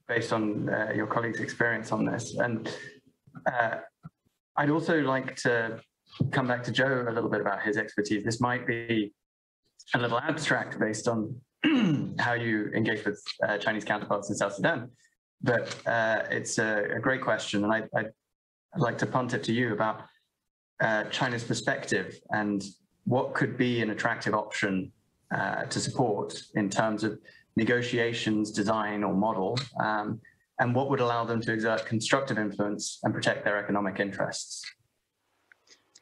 [0.07, 2.35] based on uh, your colleagues' experience on this.
[2.37, 2.73] And
[3.45, 3.75] uh,
[4.55, 5.81] I'd also like to
[6.31, 8.23] come back to Joe a little bit about his expertise.
[8.23, 9.13] This might be
[9.93, 11.35] a little abstract based on
[12.19, 14.89] how you engage with uh, Chinese counterparts in South Sudan.
[15.41, 18.11] But uh, it's a, a, great question, and I, would
[18.77, 20.03] like to punt it to you about
[20.81, 22.63] uh, China's perspective and
[23.05, 24.91] what could be an attractive option
[25.35, 27.19] uh, to support in terms of
[27.55, 30.19] negotiations, design, or model, um,
[30.59, 34.63] and what would allow them to exert constructive influence and protect their economic interests.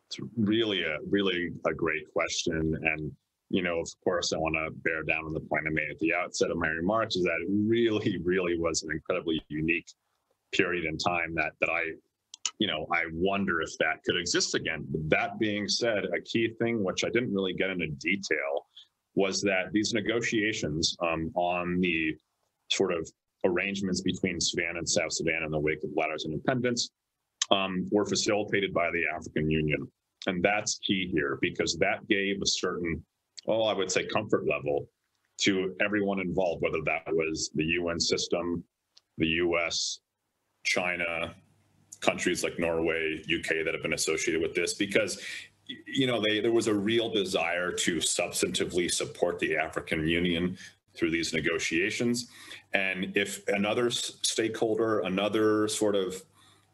[0.08, 3.12] It's really a really a great question, and
[3.52, 6.00] you know, of course, I want to bear down on the point I made at
[6.00, 9.88] the outset of my remarks is that it really, really was an incredibly unique
[10.54, 11.84] period in time that that I,
[12.60, 14.86] you know, I wonder if that could exist again.
[15.08, 18.66] That being said, a key thing which I didn't really get into detail
[19.16, 22.16] was that these negotiations um, on the
[22.72, 23.10] sort of
[23.44, 26.90] arrangements between Sudan and South Sudan in the wake of latter's independence
[27.50, 29.86] um, were facilitated by the African Union.
[30.28, 33.04] And that's key here because that gave a certain
[33.46, 34.88] well, I would say comfort level
[35.42, 38.64] to everyone involved, whether that was the UN system,
[39.18, 40.00] the US,
[40.64, 41.36] China,
[42.00, 45.22] countries like Norway, UK that have been associated with this, because
[45.88, 50.58] you know they there was a real desire to substantively support the African Union
[50.96, 52.28] through these negotiations.
[52.74, 56.22] And if another stakeholder, another sort of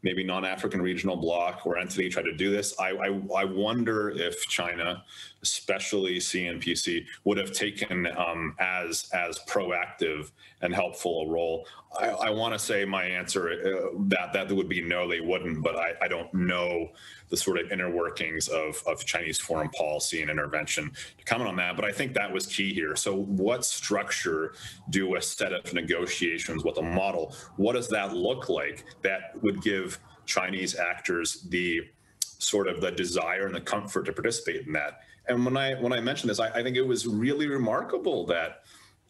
[0.04, 2.76] maybe non-African regional bloc or entity tried to do this.
[2.80, 5.04] I, I, I wonder if China,
[5.42, 10.32] especially CNPC, would have taken um, as as proactive
[10.62, 11.68] and helpful a role.
[12.00, 15.64] I, I want to say my answer uh, that that would be no, they wouldn't,
[15.64, 16.90] but I, I don't know
[17.30, 21.56] the sort of inner workings of, of Chinese foreign policy and intervention to comment on
[21.58, 21.76] that.
[21.76, 22.96] But I think that was key here.
[22.96, 24.54] So what structure
[24.90, 27.36] do a set of negotiations with a model?
[27.58, 31.82] What does that look like that would give Chinese actors the
[32.40, 35.02] sort of the desire and the comfort to participate in that?
[35.30, 38.64] And when I when I mentioned this, I, I think it was really remarkable that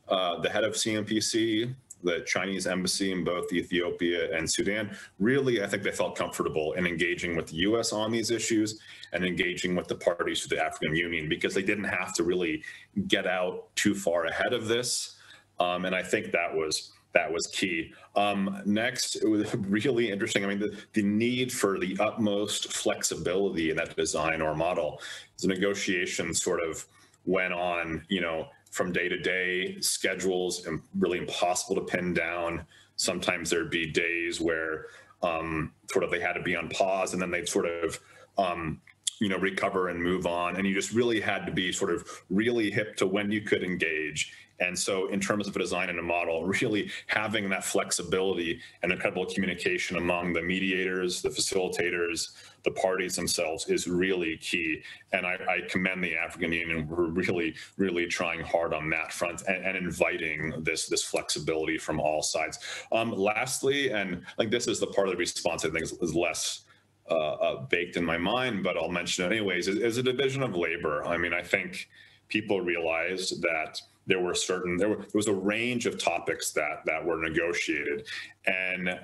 [0.07, 5.68] uh, the head of CNPC the Chinese embassy in both Ethiopia and Sudan, really, I
[5.68, 8.80] think they felt comfortable in engaging with the US on these issues
[9.13, 12.63] and engaging with the parties to the African Union because they didn't have to really
[13.07, 15.15] get out too far ahead of this.
[15.59, 17.93] Um, and I think that was that was key.
[18.15, 20.43] Um, next, it was really interesting.
[20.43, 25.01] I mean, the, the need for the utmost flexibility in that design or model.
[25.41, 26.85] The negotiation sort of
[27.25, 29.79] went on, you know, from day to day.
[29.81, 32.65] Schedules and really impossible to pin down.
[32.95, 34.88] Sometimes there'd be days where
[35.21, 37.99] um, sort of they had to be on pause and then they'd sort of
[38.38, 38.81] um,
[39.19, 40.55] you know recover and move on.
[40.55, 43.63] And you just really had to be sort of really hip to when you could
[43.63, 44.33] engage.
[44.59, 48.91] And so in terms of a design and a model, really having that flexibility and
[48.91, 52.31] incredible communication among the mediators, the facilitators,
[52.64, 54.82] the parties themselves is really key.
[55.14, 59.43] And I, I commend the African Union We're really, really trying hard on that front
[59.47, 62.60] and, and inviting this, this flexibility from all sides.
[62.91, 66.16] Um, lastly, and like this is the part of the response I think is, is
[66.16, 66.62] less
[67.10, 70.43] uh, uh, baked in my mind, but I'll mention it anyways, is, is a division
[70.43, 71.05] of labor.
[71.05, 71.88] I mean, I think
[72.28, 76.82] people realized that there were certain there, were, there was a range of topics that
[76.86, 78.08] that were negotiated
[78.45, 78.99] and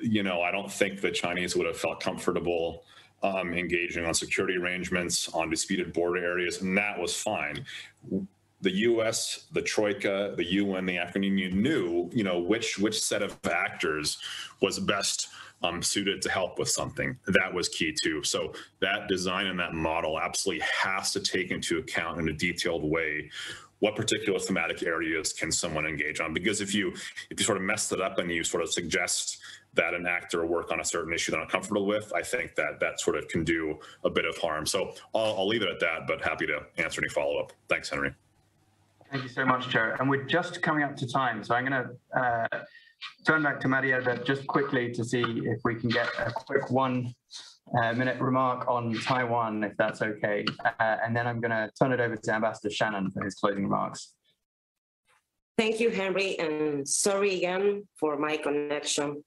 [0.00, 2.84] you know i don't think the chinese would have felt comfortable
[3.20, 7.64] um, engaging on security arrangements on disputed border areas and that was fine
[8.60, 13.22] the us the troika the un the african union knew you know which which set
[13.22, 14.18] of actors
[14.60, 15.28] was best
[15.62, 17.18] um, suited to help with something.
[17.26, 18.22] That was key too.
[18.22, 22.84] So that design and that model absolutely has to take into account in a detailed
[22.84, 23.30] way
[23.80, 26.92] what particular thematic areas can someone engage on because if you
[27.30, 29.37] if you sort of mess it up and you sort of suggest
[29.78, 32.78] that an actor work on a certain issue they're not comfortable with i think that
[32.80, 35.80] that sort of can do a bit of harm so i'll, I'll leave it at
[35.80, 38.12] that but happy to answer any follow-up thanks henry
[39.10, 41.84] thank you so much chair and we're just coming up to time so i'm going
[41.84, 42.58] to uh,
[43.24, 47.14] turn back to Marialbert just quickly to see if we can get a quick one
[47.80, 50.44] uh, minute remark on Taiwan, if that's okay.
[50.64, 53.64] Uh, and then I'm going to turn it over to Ambassador Shannon for his closing
[53.64, 54.14] remarks.
[55.56, 59.24] Thank you, Henry, and sorry again for my connection.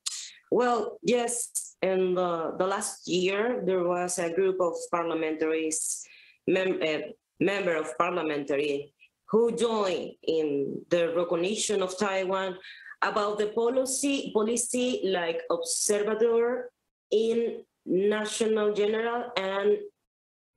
[0.52, 6.04] Well, yes, in the, the last year, there was a group of parliamentaries,
[6.46, 7.08] mem uh,
[7.40, 8.94] member of parliamentary
[9.30, 12.58] who joined in the recognition of Taiwan
[13.02, 16.70] about the policy, policy like observer
[17.12, 19.78] in National General and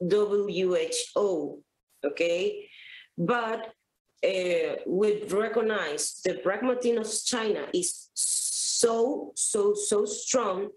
[0.00, 1.62] WHO,
[2.04, 2.68] okay?
[3.16, 3.72] But
[4.24, 8.10] uh, we recognize the pragmatism of China is
[8.84, 10.68] so, so, so strong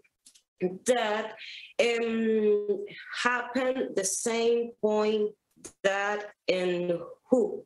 [0.85, 1.33] that
[1.79, 2.85] um,
[3.21, 5.31] happened the same point
[5.83, 6.99] that in
[7.29, 7.63] who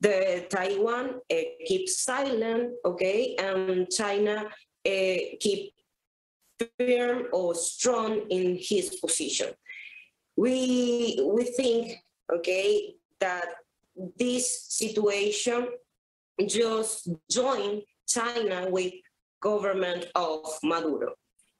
[0.00, 4.46] the Taiwan uh, keeps silent, okay, and China
[4.84, 5.72] uh, keep
[6.78, 9.50] firm or strong in his position.
[10.36, 12.02] We we think,
[12.34, 13.46] okay, that
[14.18, 15.68] this situation
[16.48, 18.94] just join China with
[19.42, 21.12] government of Maduro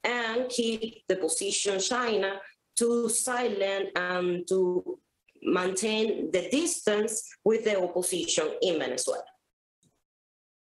[0.04, 2.40] and keep the position China
[2.76, 4.98] to silent and to
[5.42, 9.24] maintain the distance with the opposition in Venezuela.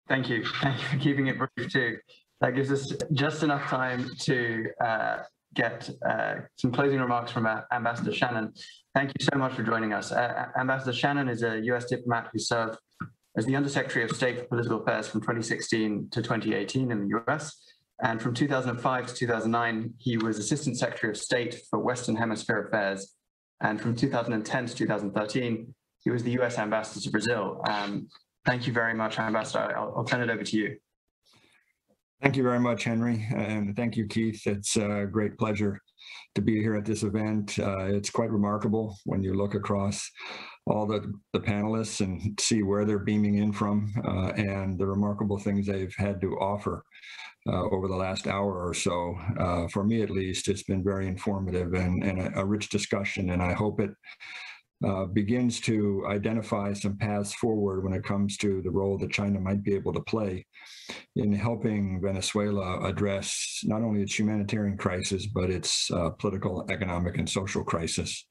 [0.08, 0.44] Thank you.
[0.62, 1.98] Thank you for keeping it brief too.
[2.40, 5.18] That gives us just enough time to uh,
[5.54, 8.52] get uh, some closing remarks from uh, Ambassador Shannon.
[8.94, 10.12] Thank you so much for joining us.
[10.12, 12.78] Uh, Ambassador Shannon is a US diplomat who served
[13.38, 17.62] as the Undersecretary of State for Political Affairs from 2016 to 2018 in the US.
[18.02, 23.14] And from 2005 to 2009, he was Assistant Secretary of State for Western Hemisphere Affairs
[23.60, 25.74] and from 2010 to 2013,
[26.04, 27.60] he was the US ambassador to Brazil.
[27.68, 28.08] Um,
[28.44, 29.76] thank you very much, Ambassador.
[29.76, 30.76] I'll, I'll, turn it over to you.
[32.22, 33.26] Thank you very much, Henry.
[33.34, 34.46] And thank you, Keith.
[34.46, 35.80] It's a great pleasure
[36.34, 37.58] to be here at this event.
[37.58, 40.08] Uh, it's quite remarkable when you look across
[40.68, 45.38] all the, the panelists and see where they're beaming in from uh, and the remarkable
[45.38, 46.84] things they've had to offer
[47.48, 49.16] uh, over the last hour or so.
[49.38, 53.30] Uh, for me, at least, it's been very informative and, and a, a rich discussion,
[53.30, 53.90] and I hope it
[54.86, 59.40] uh, begins to identify some paths forward when it comes to the role that China
[59.40, 60.46] might be able to play
[61.16, 67.28] in helping Venezuela address not only its humanitarian crisis, but its uh, political, economic, and
[67.28, 68.24] social crisis.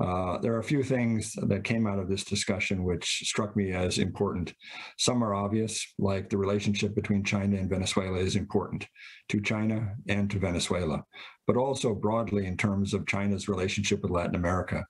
[0.00, 3.72] Uh, there are a few things that came out of this discussion which struck me
[3.72, 4.52] as important.
[4.98, 8.86] Some are obvious, like the relationship between China and Venezuela is important
[9.30, 11.02] to China and to Venezuela,
[11.46, 14.84] but also broadly in terms of China's relationship with Latin America,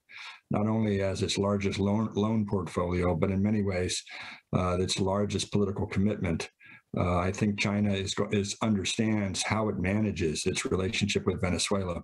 [0.51, 4.03] not only as its largest loan, loan portfolio, but in many ways
[4.57, 6.51] uh, its largest political commitment.
[6.99, 12.03] Uh, I think China is, is understands how it manages its relationship with Venezuela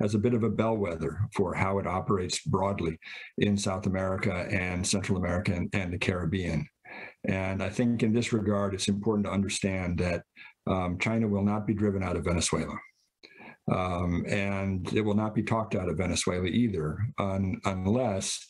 [0.00, 2.98] as a bit of a bellwether for how it operates broadly
[3.38, 6.66] in South America and Central America and, and the Caribbean.
[7.24, 10.22] And I think in this regard, it's important to understand that
[10.66, 12.76] um, China will not be driven out of Venezuela.
[13.72, 18.46] Um, and it will not be talked out of Venezuela either, un, unless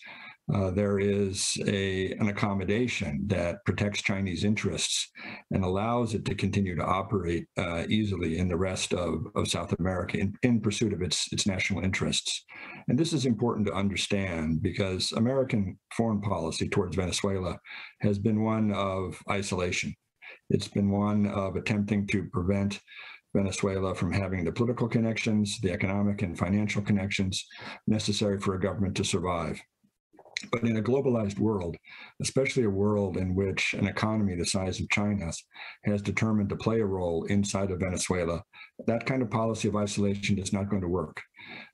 [0.55, 5.11] uh, there is a, an accommodation that protects Chinese interests
[5.51, 9.72] and allows it to continue to operate uh, easily in the rest of, of South
[9.80, 12.44] America in, in pursuit of its, its national interests.
[12.86, 17.59] And this is important to understand because American foreign policy towards Venezuela
[18.03, 19.94] has been one of isolation.
[20.49, 22.80] It's been one of attempting to prevent
[23.34, 27.45] Venezuela from having the political connections, the economic and financial connections
[27.87, 29.61] necessary for a government to survive.
[30.53, 31.76] But in a globalized world,
[32.21, 35.42] especially a world in which an economy the size of China's
[35.84, 38.42] has determined to play a role inside of Venezuela,
[38.87, 41.22] that kind of policy of isolation is not going to work.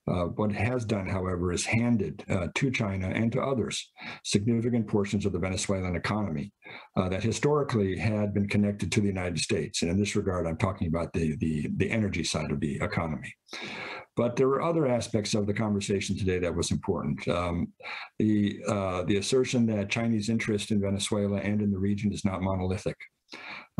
[0.08, 3.90] Uh, what it has done, however, is handed uh, to China and to others
[4.24, 6.52] significant portions of the Venezuelan economy
[6.96, 9.82] uh, that historically had been connected to the United States.
[9.82, 13.32] And in this regard, I'm talking about the, the, the energy side of the economy.
[14.14, 17.26] But there were other aspects of the conversation today that was important.
[17.28, 17.72] Um,
[18.18, 22.42] the, uh, the assertion that Chinese interest in Venezuela and in the region is not
[22.42, 22.96] monolithic,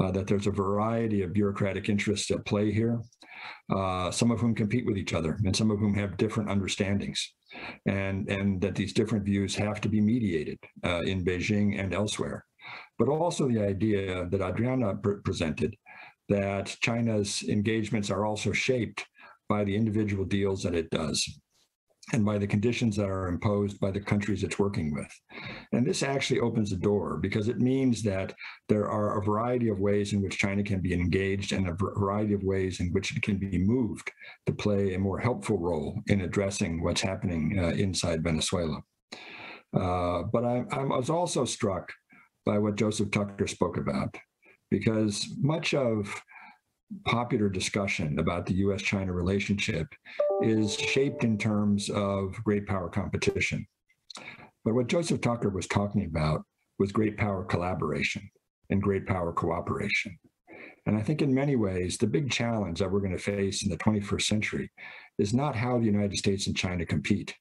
[0.00, 3.00] uh, that there's a variety of bureaucratic interests at play here,
[3.74, 7.34] uh, some of whom compete with each other and some of whom have different understandings,
[7.86, 12.46] and, and that these different views have to be mediated uh, in Beijing and elsewhere.
[12.98, 15.76] But also the idea that Adriana pr presented
[16.28, 19.04] that China's engagements are also shaped
[19.52, 21.18] by the individual deals that it does
[22.14, 25.12] and by the conditions that are imposed by the countries it's working with.
[25.72, 28.34] And this actually opens the door because it means that
[28.70, 32.32] there are a variety of ways in which China can be engaged and a variety
[32.32, 34.10] of ways in which it can be moved
[34.46, 38.78] to play a more helpful role in addressing what's happening uh, inside Venezuela.
[39.76, 41.92] Uh, but I, I was also struck
[42.46, 44.16] by what Joseph Tucker spoke about
[44.70, 45.96] because much of
[47.04, 49.86] popular discussion about the US China relationship
[50.42, 53.66] is shaped in terms of great power competition.
[54.64, 56.42] But what Joseph Tucker was talking about
[56.78, 58.28] was great power collaboration
[58.70, 60.18] and great power cooperation.
[60.86, 63.70] And I think in many ways, the big challenge that we're going to face in
[63.70, 64.70] the 21st century
[65.18, 67.34] is not how the United States and China compete.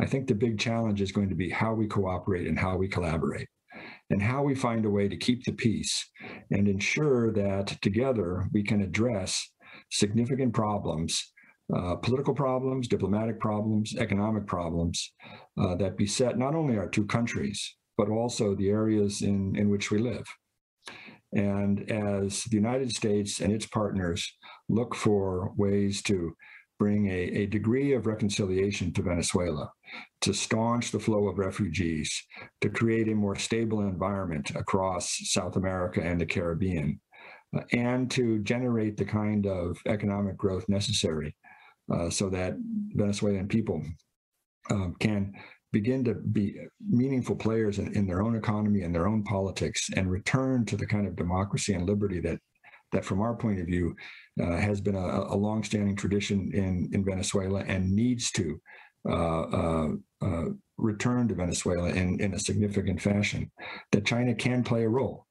[0.00, 2.86] I think the big challenge is going to be how we cooperate and how we
[2.86, 3.48] collaborate
[4.10, 6.08] and how we find a way to keep the peace
[6.50, 9.50] and ensure that together we can address
[9.90, 11.32] significant problems,
[11.74, 15.12] uh, political problems, diplomatic problems, economic problems
[15.60, 19.90] uh, that beset not only our two countries, but also the areas in, in which
[19.90, 20.24] we live.
[21.32, 24.32] And as the United States and its partners
[24.68, 26.32] look for ways to
[26.78, 29.70] bring a, a degree of reconciliation to Venezuela,
[30.20, 32.22] to staunch the flow of refugees,
[32.60, 37.00] to create a more stable environment across South America and the Caribbean,
[37.56, 41.34] uh, and to generate the kind of economic growth necessary
[41.92, 42.54] uh, so that
[42.94, 43.82] Venezuelan people
[44.70, 45.32] um, can
[45.72, 46.56] begin to be
[46.88, 50.86] meaningful players in, in, their own economy and their own politics and return to the
[50.86, 52.38] kind of democracy and liberty that
[52.92, 53.94] that from our point of view
[54.42, 58.60] uh, has been a, a longstanding tradition in, in Venezuela and needs to
[59.08, 59.88] uh, uh,
[60.22, 60.44] uh,
[60.76, 63.50] return to Venezuela in, in a significant fashion,
[63.92, 65.26] that China can play a role.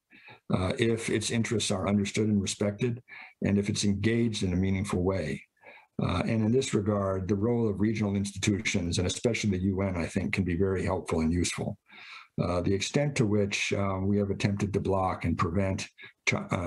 [0.54, 3.02] Uh, if its interests are understood and respected,
[3.44, 5.42] and if it's engaged in a meaningful way.
[6.02, 10.06] Uh, and in this regard, the role of regional institutions, and especially the UN, I
[10.06, 11.76] think, can be very helpful and useful.
[12.42, 15.88] Uh, the extent to which uh, we have attempted to block and prevent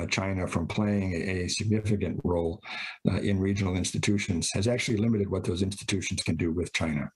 [0.09, 2.61] China from playing a, significant role
[3.09, 7.09] uh, in regional institutions has actually limited what those institutions can do with China.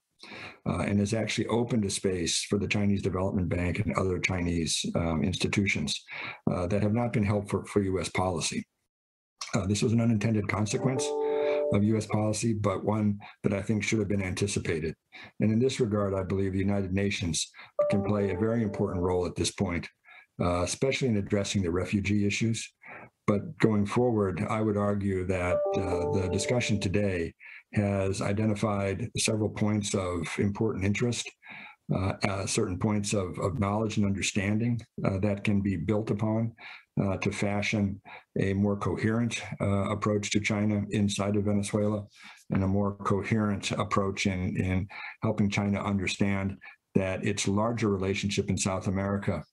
[0.68, 4.84] Uh, and has actually opened a space for the Chinese Development Bank and other Chinese
[4.96, 6.04] um, institutions
[6.48, 8.10] that have not been helpful for U.S.
[8.10, 8.66] policy.
[9.68, 11.06] this was an unintended consequence
[11.74, 12.06] of U.S.
[12.08, 14.96] policy, but one that I think should have been anticipated.
[15.40, 17.52] And in this regard, I believe the United Nations
[17.90, 19.88] can play a very important role at this point,
[20.42, 22.72] uh, especially in addressing the refugee issues.
[23.28, 27.34] But going forward, I would argue that uh, the discussion today
[27.74, 31.30] has identified several points of important interest,
[31.94, 36.52] uh, uh certain points of, of, knowledge and understanding uh, that can be built upon
[37.02, 38.02] uh, to fashion
[38.40, 42.04] a more coherent uh, approach to China inside of Venezuela
[42.52, 44.88] and a more coherent approach in, in
[45.22, 46.58] helping China understand
[46.96, 49.44] that its larger relationship in South America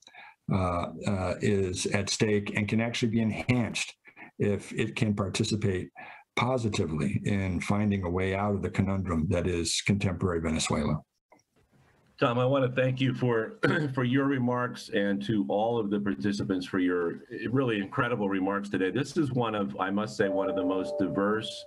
[0.52, 3.94] Uh, uh, is at stake and can actually be enhanced
[4.38, 5.88] if it can participate
[6.36, 11.00] positively in finding a way out of the conundrum that is contemporary Venezuela.
[12.18, 13.54] Tom, I want to thank you for
[13.94, 17.20] for your remarks and to all of the participants for your
[17.50, 18.90] really incredible remarks today.
[18.90, 21.64] This is one of, I must say, one of the most diverse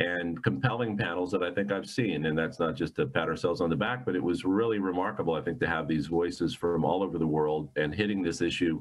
[0.00, 2.24] and compelling panels that I think I've seen.
[2.24, 5.34] And that's not just to pat ourselves on the back, but it was really remarkable,
[5.34, 8.80] I think, to have these voices from all over the world and hitting this issue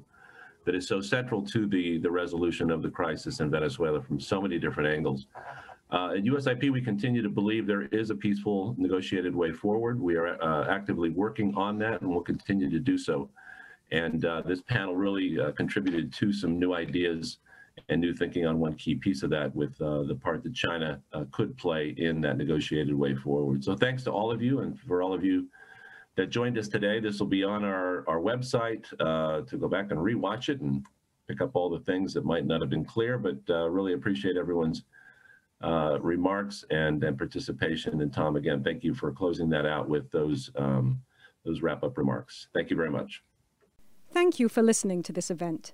[0.66, 4.42] that is so central to the, the resolution of the crisis in Venezuela from so
[4.42, 5.28] many different angles.
[5.92, 10.00] Uh, at USIP, we continue to believe there is a peaceful negotiated way forward.
[10.00, 13.30] We are uh, actively working on that and will continue to do so.
[13.92, 17.40] And uh, this panel really uh, contributed to some new ideas
[17.90, 21.02] and new thinking on one key piece of that with uh, the part that China
[21.14, 23.64] uh, could play in that negotiated way forward.
[23.64, 25.48] So thanks to all of you and for all of you
[26.16, 27.00] that joined us today.
[27.00, 28.84] This will be on our, our website
[29.48, 30.86] to go back and rewatch it and
[31.28, 33.38] pick up all the things that might not have been clear, but
[33.72, 34.84] really appreciate everyone's
[35.62, 38.02] uh, remarks and, and participation.
[38.02, 41.02] And Tom, again, thank you for closing that out with those, um,
[41.44, 42.48] those wrap-up remarks.
[42.54, 43.24] Thank you very much.
[44.12, 45.74] Thank you for listening to this event.